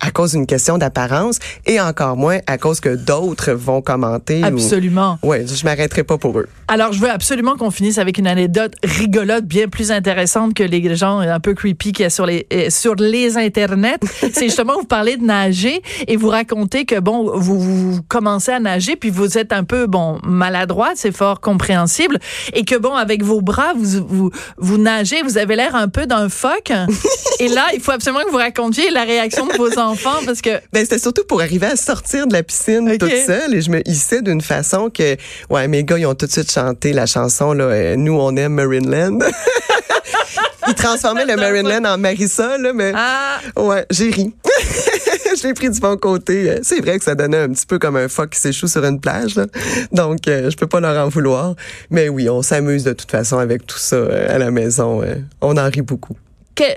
à 0.00 0.10
cause 0.10 0.32
d'une 0.32 0.46
question 0.46 0.78
d'apparence 0.78 1.38
et 1.66 1.80
encore 1.80 2.16
moins 2.16 2.38
à 2.46 2.58
cause 2.58 2.80
que 2.80 2.94
d'autres 2.94 3.52
vont 3.52 3.82
commenter. 3.82 4.40
ou- 4.42 4.46
Absolument. 4.46 5.18
Ouais, 5.22 5.44
je 5.46 5.64
m'arrêterai 5.64 6.04
pas 6.04 6.18
pour 6.18 6.38
eux. 6.38 6.48
Alors, 6.68 6.92
je 6.92 7.00
veux 7.00 7.10
absolument 7.10 7.56
qu'on 7.56 7.70
finisse 7.70 7.98
avec 7.98 8.18
une 8.18 8.26
anecdote 8.26 8.72
rigolote, 8.82 9.44
bien 9.44 9.68
plus 9.68 9.90
intéressante 9.90 10.54
que 10.54 10.62
les 10.62 10.94
gens 10.96 11.18
un 11.18 11.40
peu 11.40 11.54
creepy 11.54 11.92
qu'il 11.92 12.04
y 12.04 12.06
a 12.06 12.10
sur 12.10 12.26
les, 12.26 12.46
euh, 12.52 12.70
sur 12.70 12.94
les 12.94 13.36
internets. 13.36 13.98
C'est 14.32 14.46
justement, 14.46 14.74
vous 14.78 14.86
parlez 14.86 15.16
de 15.16 15.24
nager 15.24 15.82
et 16.08 16.16
vous 16.16 16.28
racontez 16.28 16.84
que, 16.84 16.98
bon, 16.98 17.30
vous, 17.38 17.60
vous 17.60 18.00
commencez 18.08 18.52
à 18.52 18.60
nager 18.60 18.96
puis 18.96 19.10
vous 19.10 19.36
êtes 19.36 19.52
un 19.52 19.64
peu, 19.64 19.86
bon, 19.86 20.18
maladroite, 20.24 20.94
c'est 20.96 21.14
fort 21.14 21.40
compréhensible 21.40 22.18
et 22.54 22.64
que, 22.64 22.76
bon, 22.76 22.94
avec 22.94 23.22
vos 23.22 23.40
bras, 23.40 23.72
vous, 23.76 24.06
vous, 24.08 24.30
vous 24.56 24.78
nagez, 24.78 25.22
vous 25.22 25.36
avez 25.38 25.56
l'air 25.56 25.74
un 25.74 25.88
peu 25.88 26.06
d'un 26.06 26.28
phoque. 26.28 26.72
et 27.40 27.48
là, 27.48 27.66
il 27.74 27.80
faut 27.80 27.92
absolument 27.92 28.24
que 28.24 28.30
vous 28.30 28.36
racontiez 28.38 28.90
la 28.90 29.02
réaction 29.04 29.46
de 29.46 29.52
vos 29.54 29.78
enfants 29.78 29.89
parce 30.26 30.40
que, 30.40 30.50
Ben, 30.72 30.82
c'était 30.84 30.98
surtout 30.98 31.24
pour 31.24 31.40
arriver 31.40 31.66
à 31.66 31.76
sortir 31.76 32.26
de 32.26 32.32
la 32.32 32.42
piscine 32.42 32.96
toute 32.98 33.10
seule 33.26 33.54
et 33.54 33.60
je 33.62 33.70
me 33.70 33.86
hissais 33.88 34.22
d'une 34.22 34.40
façon 34.40 34.90
que, 34.90 35.16
ouais, 35.50 35.68
mes 35.68 35.84
gars, 35.84 35.98
ils 35.98 36.06
ont 36.06 36.14
tout 36.14 36.26
de 36.26 36.32
suite 36.32 36.50
chanté 36.50 36.92
la 36.92 37.06
chanson, 37.06 37.52
là, 37.52 37.64
euh, 37.64 37.96
Nous, 37.96 38.12
on 38.18 38.34
aime 38.36 38.54
Marineland. 38.54 39.18
ils 40.68 40.74
transformaient 40.74 41.26
le 41.26 41.36
Marineland 41.36 41.84
en 41.84 41.98
Marisol, 41.98 42.60
là, 42.62 42.72
mais, 42.72 42.92
ah, 42.94 43.38
ouais, 43.56 43.86
j'ai 43.90 44.10
ri. 44.10 44.34
je 45.36 45.46
l'ai 45.46 45.54
pris 45.54 45.70
du 45.70 45.80
bon 45.80 45.96
côté. 45.96 46.50
Euh, 46.50 46.58
C'est 46.62 46.80
vrai 46.80 46.98
que 46.98 47.04
ça 47.04 47.14
donnait 47.14 47.38
un 47.38 47.48
petit 47.48 47.66
peu 47.66 47.78
comme 47.78 47.96
un 47.96 48.08
phoque 48.08 48.30
qui 48.30 48.40
s'échoue 48.40 48.66
sur 48.68 48.84
une 48.84 49.00
plage, 49.00 49.36
là. 49.36 49.46
Donc, 49.92 50.28
euh, 50.28 50.50
je 50.50 50.56
peux 50.56 50.66
pas 50.66 50.80
leur 50.80 51.04
en 51.04 51.08
vouloir. 51.08 51.54
Mais 51.90 52.08
oui, 52.08 52.28
on 52.28 52.42
s'amuse 52.42 52.84
de 52.84 52.92
toute 52.92 53.10
façon 53.10 53.38
avec 53.38 53.66
tout 53.66 53.78
ça 53.78 53.96
euh, 53.96 54.34
à 54.34 54.38
la 54.38 54.50
maison. 54.50 55.02
euh, 55.02 55.16
on 55.40 55.56
en 55.56 55.68
rit 55.68 55.82
beaucoup. 55.82 56.16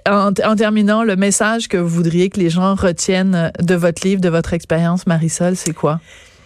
En, 0.08 0.32
en 0.44 0.56
terminant, 0.56 1.04
le 1.04 1.16
message 1.16 1.68
que 1.68 1.78
vous 1.78 1.90
voudriez 1.90 2.30
que 2.30 2.40
les 2.40 2.50
gens 2.50 2.76
retiennent 2.76 3.52
de 3.60 3.76
votre 3.76 4.06
livre, 4.08 4.22
de 4.22 4.30
votre 4.30 4.54
expérience, 4.54 5.08
Marisol, 5.08 5.56
c'est 5.56 5.74
quoi? 5.74 6.00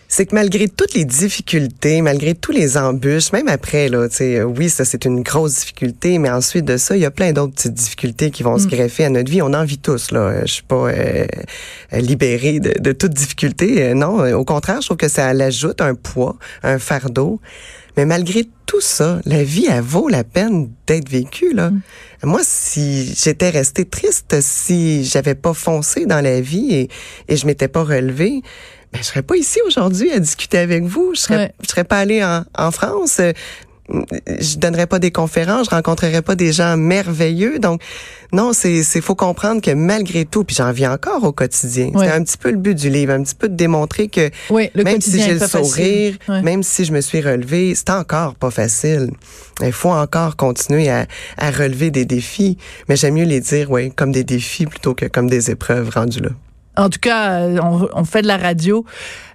c'est 0.08 0.26
que 0.26 0.36
malgré 0.36 0.68
toutes 0.70 0.94
les 0.94 1.06
difficultés, 1.06 2.02
malgré 2.02 2.34
tous 2.34 2.52
les 2.52 2.78
embûches, 2.78 3.32
même 3.34 3.50
après, 3.50 3.90
là, 3.90 4.08
tu 4.08 4.16
sais, 4.16 4.38
euh, 4.38 4.46
oui, 4.46 4.70
ça 4.70 4.86
c'est 4.86 5.06
une 5.06 5.22
grosse 5.22 5.56
difficulté, 5.60 6.18
mais 6.18 6.30
ensuite 6.30 6.66
de 6.66 6.78
ça, 6.78 6.96
il 6.96 7.02
y 7.02 7.06
a 7.06 7.12
plein 7.12 7.34
d'autres 7.34 7.54
petites 7.54 7.74
difficultés 7.74 8.32
qui 8.32 8.44
vont 8.44 8.58
se 8.58 8.68
greffer 8.68 9.06
à 9.06 9.10
notre 9.10 9.30
vie. 9.30 9.42
On 9.42 9.54
en 9.54 9.66
vit 9.66 9.78
tous, 9.78 10.12
là. 10.12 10.20
Euh, 10.20 10.42
Je 10.46 10.54
suis 10.54 10.64
pas 10.64 10.88
euh, 10.88 11.26
libérée 11.92 12.60
de, 12.60 12.80
de 12.80 12.92
toute 12.94 13.14
difficulté. 13.14 13.94
Non, 13.94 14.20
au 14.34 14.46
contraire, 14.46 14.82
je 14.82 14.88
trouve 14.88 14.98
que 14.98 15.10
ça 15.10 15.34
l'ajoute 15.34 15.82
un 15.82 15.94
poids, 15.94 16.38
un 16.64 16.80
fardeau. 16.80 17.42
Mais 17.98 18.06
malgré 18.06 18.46
tout 18.66 18.82
ça, 18.82 19.20
la 19.26 19.44
vie, 19.44 19.68
elle 19.70 19.82
vaut 19.82 20.08
la 20.08 20.24
peine 20.24 20.70
d'être 20.86 21.10
vécue, 21.10 21.54
là. 21.54 21.72
Moi, 22.24 22.42
si 22.44 23.14
j'étais 23.16 23.50
restée 23.50 23.86
triste, 23.86 24.42
si 24.42 25.06
j'avais 25.06 25.36
pas 25.36 25.54
foncé 25.54 26.06
dans 26.06 26.22
la 26.22 26.42
vie 26.42 26.74
et, 26.74 26.90
et 27.28 27.38
je 27.38 27.46
m'étais 27.46 27.68
pas 27.68 27.84
relevée, 27.84 28.42
ben, 28.92 29.00
je 29.00 29.04
serais 29.04 29.22
pas 29.22 29.36
ici 29.36 29.60
aujourd'hui 29.68 30.12
à 30.12 30.20
discuter 30.20 30.58
avec 30.58 30.84
vous. 30.84 31.12
Je 31.14 31.20
serais, 31.22 31.38
Ouais. 31.38 31.52
je 31.64 31.70
serais 31.70 31.84
pas 31.84 32.00
allée 32.00 32.24
en, 32.24 32.44
en 32.58 32.72
France. 32.72 33.22
Je 33.90 34.58
donnerais 34.58 34.88
pas 34.88 35.00
des 35.00 35.12
conférences, 35.12 35.68
je 35.70 35.76
rencontrerais 35.76 36.22
pas 36.22 36.36
des 36.36 36.52
gens 36.52 36.76
merveilleux. 36.76 37.60
Donc, 37.60 37.82
non, 38.34 38.52
c'est, 38.52 38.84
c'est, 38.84 39.00
faut 39.00 39.16
comprendre 39.16 39.62
que 39.62 39.72
malgré 39.72 40.26
tout, 40.26 40.44
puis 40.44 40.56
j'en 40.56 40.72
vis 40.72 40.88
encore 40.88 41.24
au 41.24 41.32
quotidien. 41.32 41.92
C'est 41.96 42.12
un 42.12 42.24
petit 42.24 42.38
peu 42.38 42.52
le 42.52 42.58
but 42.58 42.76
du 42.76 42.90
livre, 42.90 43.14
un 43.14 43.24
petit 43.24 43.36
peu 43.36 43.48
de 43.48 43.56
démontrer 43.56 44.10
que 44.10 44.30
Oui, 44.50 44.70
le 44.74 44.84
même 44.84 45.00
si 45.00 45.22
j'ai 45.22 45.36
le 45.36 45.48
sourire, 45.48 46.16
même 46.44 46.64
si 46.64 46.84
je 46.84 46.92
me 46.92 47.02
suis 47.02 47.22
relevée, 47.22 47.74
c'est 47.76 47.90
encore 47.90 48.36
pas 48.36 48.52
facile. 48.52 49.12
Il 49.62 49.72
faut 49.72 49.90
encore 49.92 50.36
continuer 50.36 50.90
à, 50.90 51.08
à 51.38 51.52
relever 51.52 51.90
des 51.90 52.06
défis, 52.06 52.58
mais 52.90 52.96
j'aime 52.96 53.16
mieux 53.16 53.26
les 53.26 53.40
dire, 53.40 53.72
ouais, 53.72 53.92
comme 53.96 54.12
des 54.12 54.24
défis 54.24 54.66
plutôt 54.66 54.94
que 54.94 55.06
comme 55.06 55.30
des 55.30 55.50
épreuves 55.50 55.90
rendues 55.90 56.22
là. 56.22 56.30
En 56.76 56.90
tout 56.90 57.00
cas, 57.00 57.42
on, 57.64 57.88
on 57.92 58.04
fait 58.04 58.22
de 58.22 58.28
la 58.28 58.38
radio, 58.38 58.86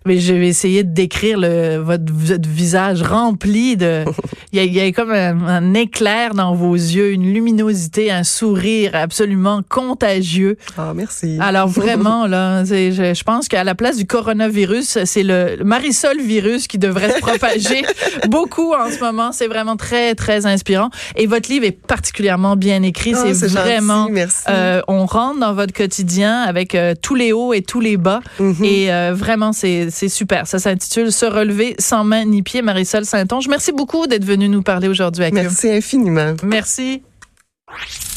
mais 0.07 0.19
je 0.19 0.35
vais 0.35 0.49
essayer 0.49 0.85
de 0.85 0.93
décrire 0.93 1.39
le, 1.39 1.77
votre, 1.77 2.05
votre 2.13 2.49
visage 2.49 3.03
rempli 3.03 3.77
de. 3.77 4.05
Il 4.55 4.59
y 4.59 4.61
a, 4.61 4.65
il 4.65 4.75
y 4.75 4.81
a 4.81 4.93
comme 4.93 5.11
un, 5.13 5.47
un 5.49 5.73
éclair 5.73 6.35
dans 6.35 6.55
vos 6.55 6.75
yeux, 6.75 7.13
une 7.13 7.33
luminosité, 7.33 8.11
un 8.11 8.23
sourire 8.23 8.91
absolument 8.93 9.63
contagieux. 9.67 10.59
Ah, 10.77 10.93
merci. 10.95 11.39
Alors 11.41 11.69
vraiment 11.81 12.27
là, 12.27 12.63
je, 12.63 13.15
je 13.15 13.25
pense 13.25 13.49
qu'à 13.49 13.65
la 13.65 13.75
place 13.75 13.97
du 13.97 14.05
coronavirus, 14.07 15.05
c'est 15.07 15.23
le, 15.23 15.57
Marisol 15.65 16.21
virus 16.21 16.67
qui 16.67 16.77
devrait 16.77 17.15
se 17.15 17.21
propager 17.21 17.83
beaucoup 18.29 18.75
en 18.75 18.91
ce 18.91 19.01
moment. 19.01 19.33
C'est 19.33 19.47
vraiment 19.47 19.77
très 19.77 20.15
très 20.15 20.45
inspirant. 20.45 20.91
Et 21.17 21.27
votre 21.27 21.49
livre 21.49 21.65
est 21.65 21.73
particulièrement 21.73 22.55
bien 22.55 22.83
écrit. 22.83 23.15
Ah, 23.15 23.21
c'est 23.25 23.33
c'est 23.35 23.49
gentil, 23.49 23.63
vraiment. 23.63 24.09
merci. 24.11 24.45
euh, 24.51 24.83
on 24.87 25.07
rentre 25.07 25.41
dans 25.41 25.55
votre 25.55 25.73
quotidien 25.73 26.43
avec 26.43 26.75
euh, 26.75 26.93
tous 27.01 27.15
les 27.15 27.33
hauts 27.33 27.55
et 27.55 27.63
tous 27.63 27.81
les 27.81 27.97
bas. 27.97 28.21
Mhm. 28.39 28.65
Et 28.65 28.93
euh, 28.93 29.15
vraiment, 29.15 29.55
c'est 29.55 29.89
c'est 29.93 30.09
super. 30.09 30.47
Ça 30.47 30.59
s'intitule 30.59 31.13
Se 31.13 31.27
relever 31.27 31.75
sans 31.79 32.05
main 32.05 32.25
ni 32.25 32.43
pied. 32.43 32.63
Marisol 32.63 33.05
Saint-Onge. 33.05 33.49
Merci 33.49 33.73
beaucoup 33.73 34.07
d'être 34.07 34.25
venue 34.25 34.49
nous 34.49 34.63
parler 34.63 34.89
aujourd'hui 34.89 35.25
à 35.25 35.31
Cube. 35.31 35.39
Merci 35.39 35.71
infiniment. 35.71 36.35
Merci. 36.43 37.03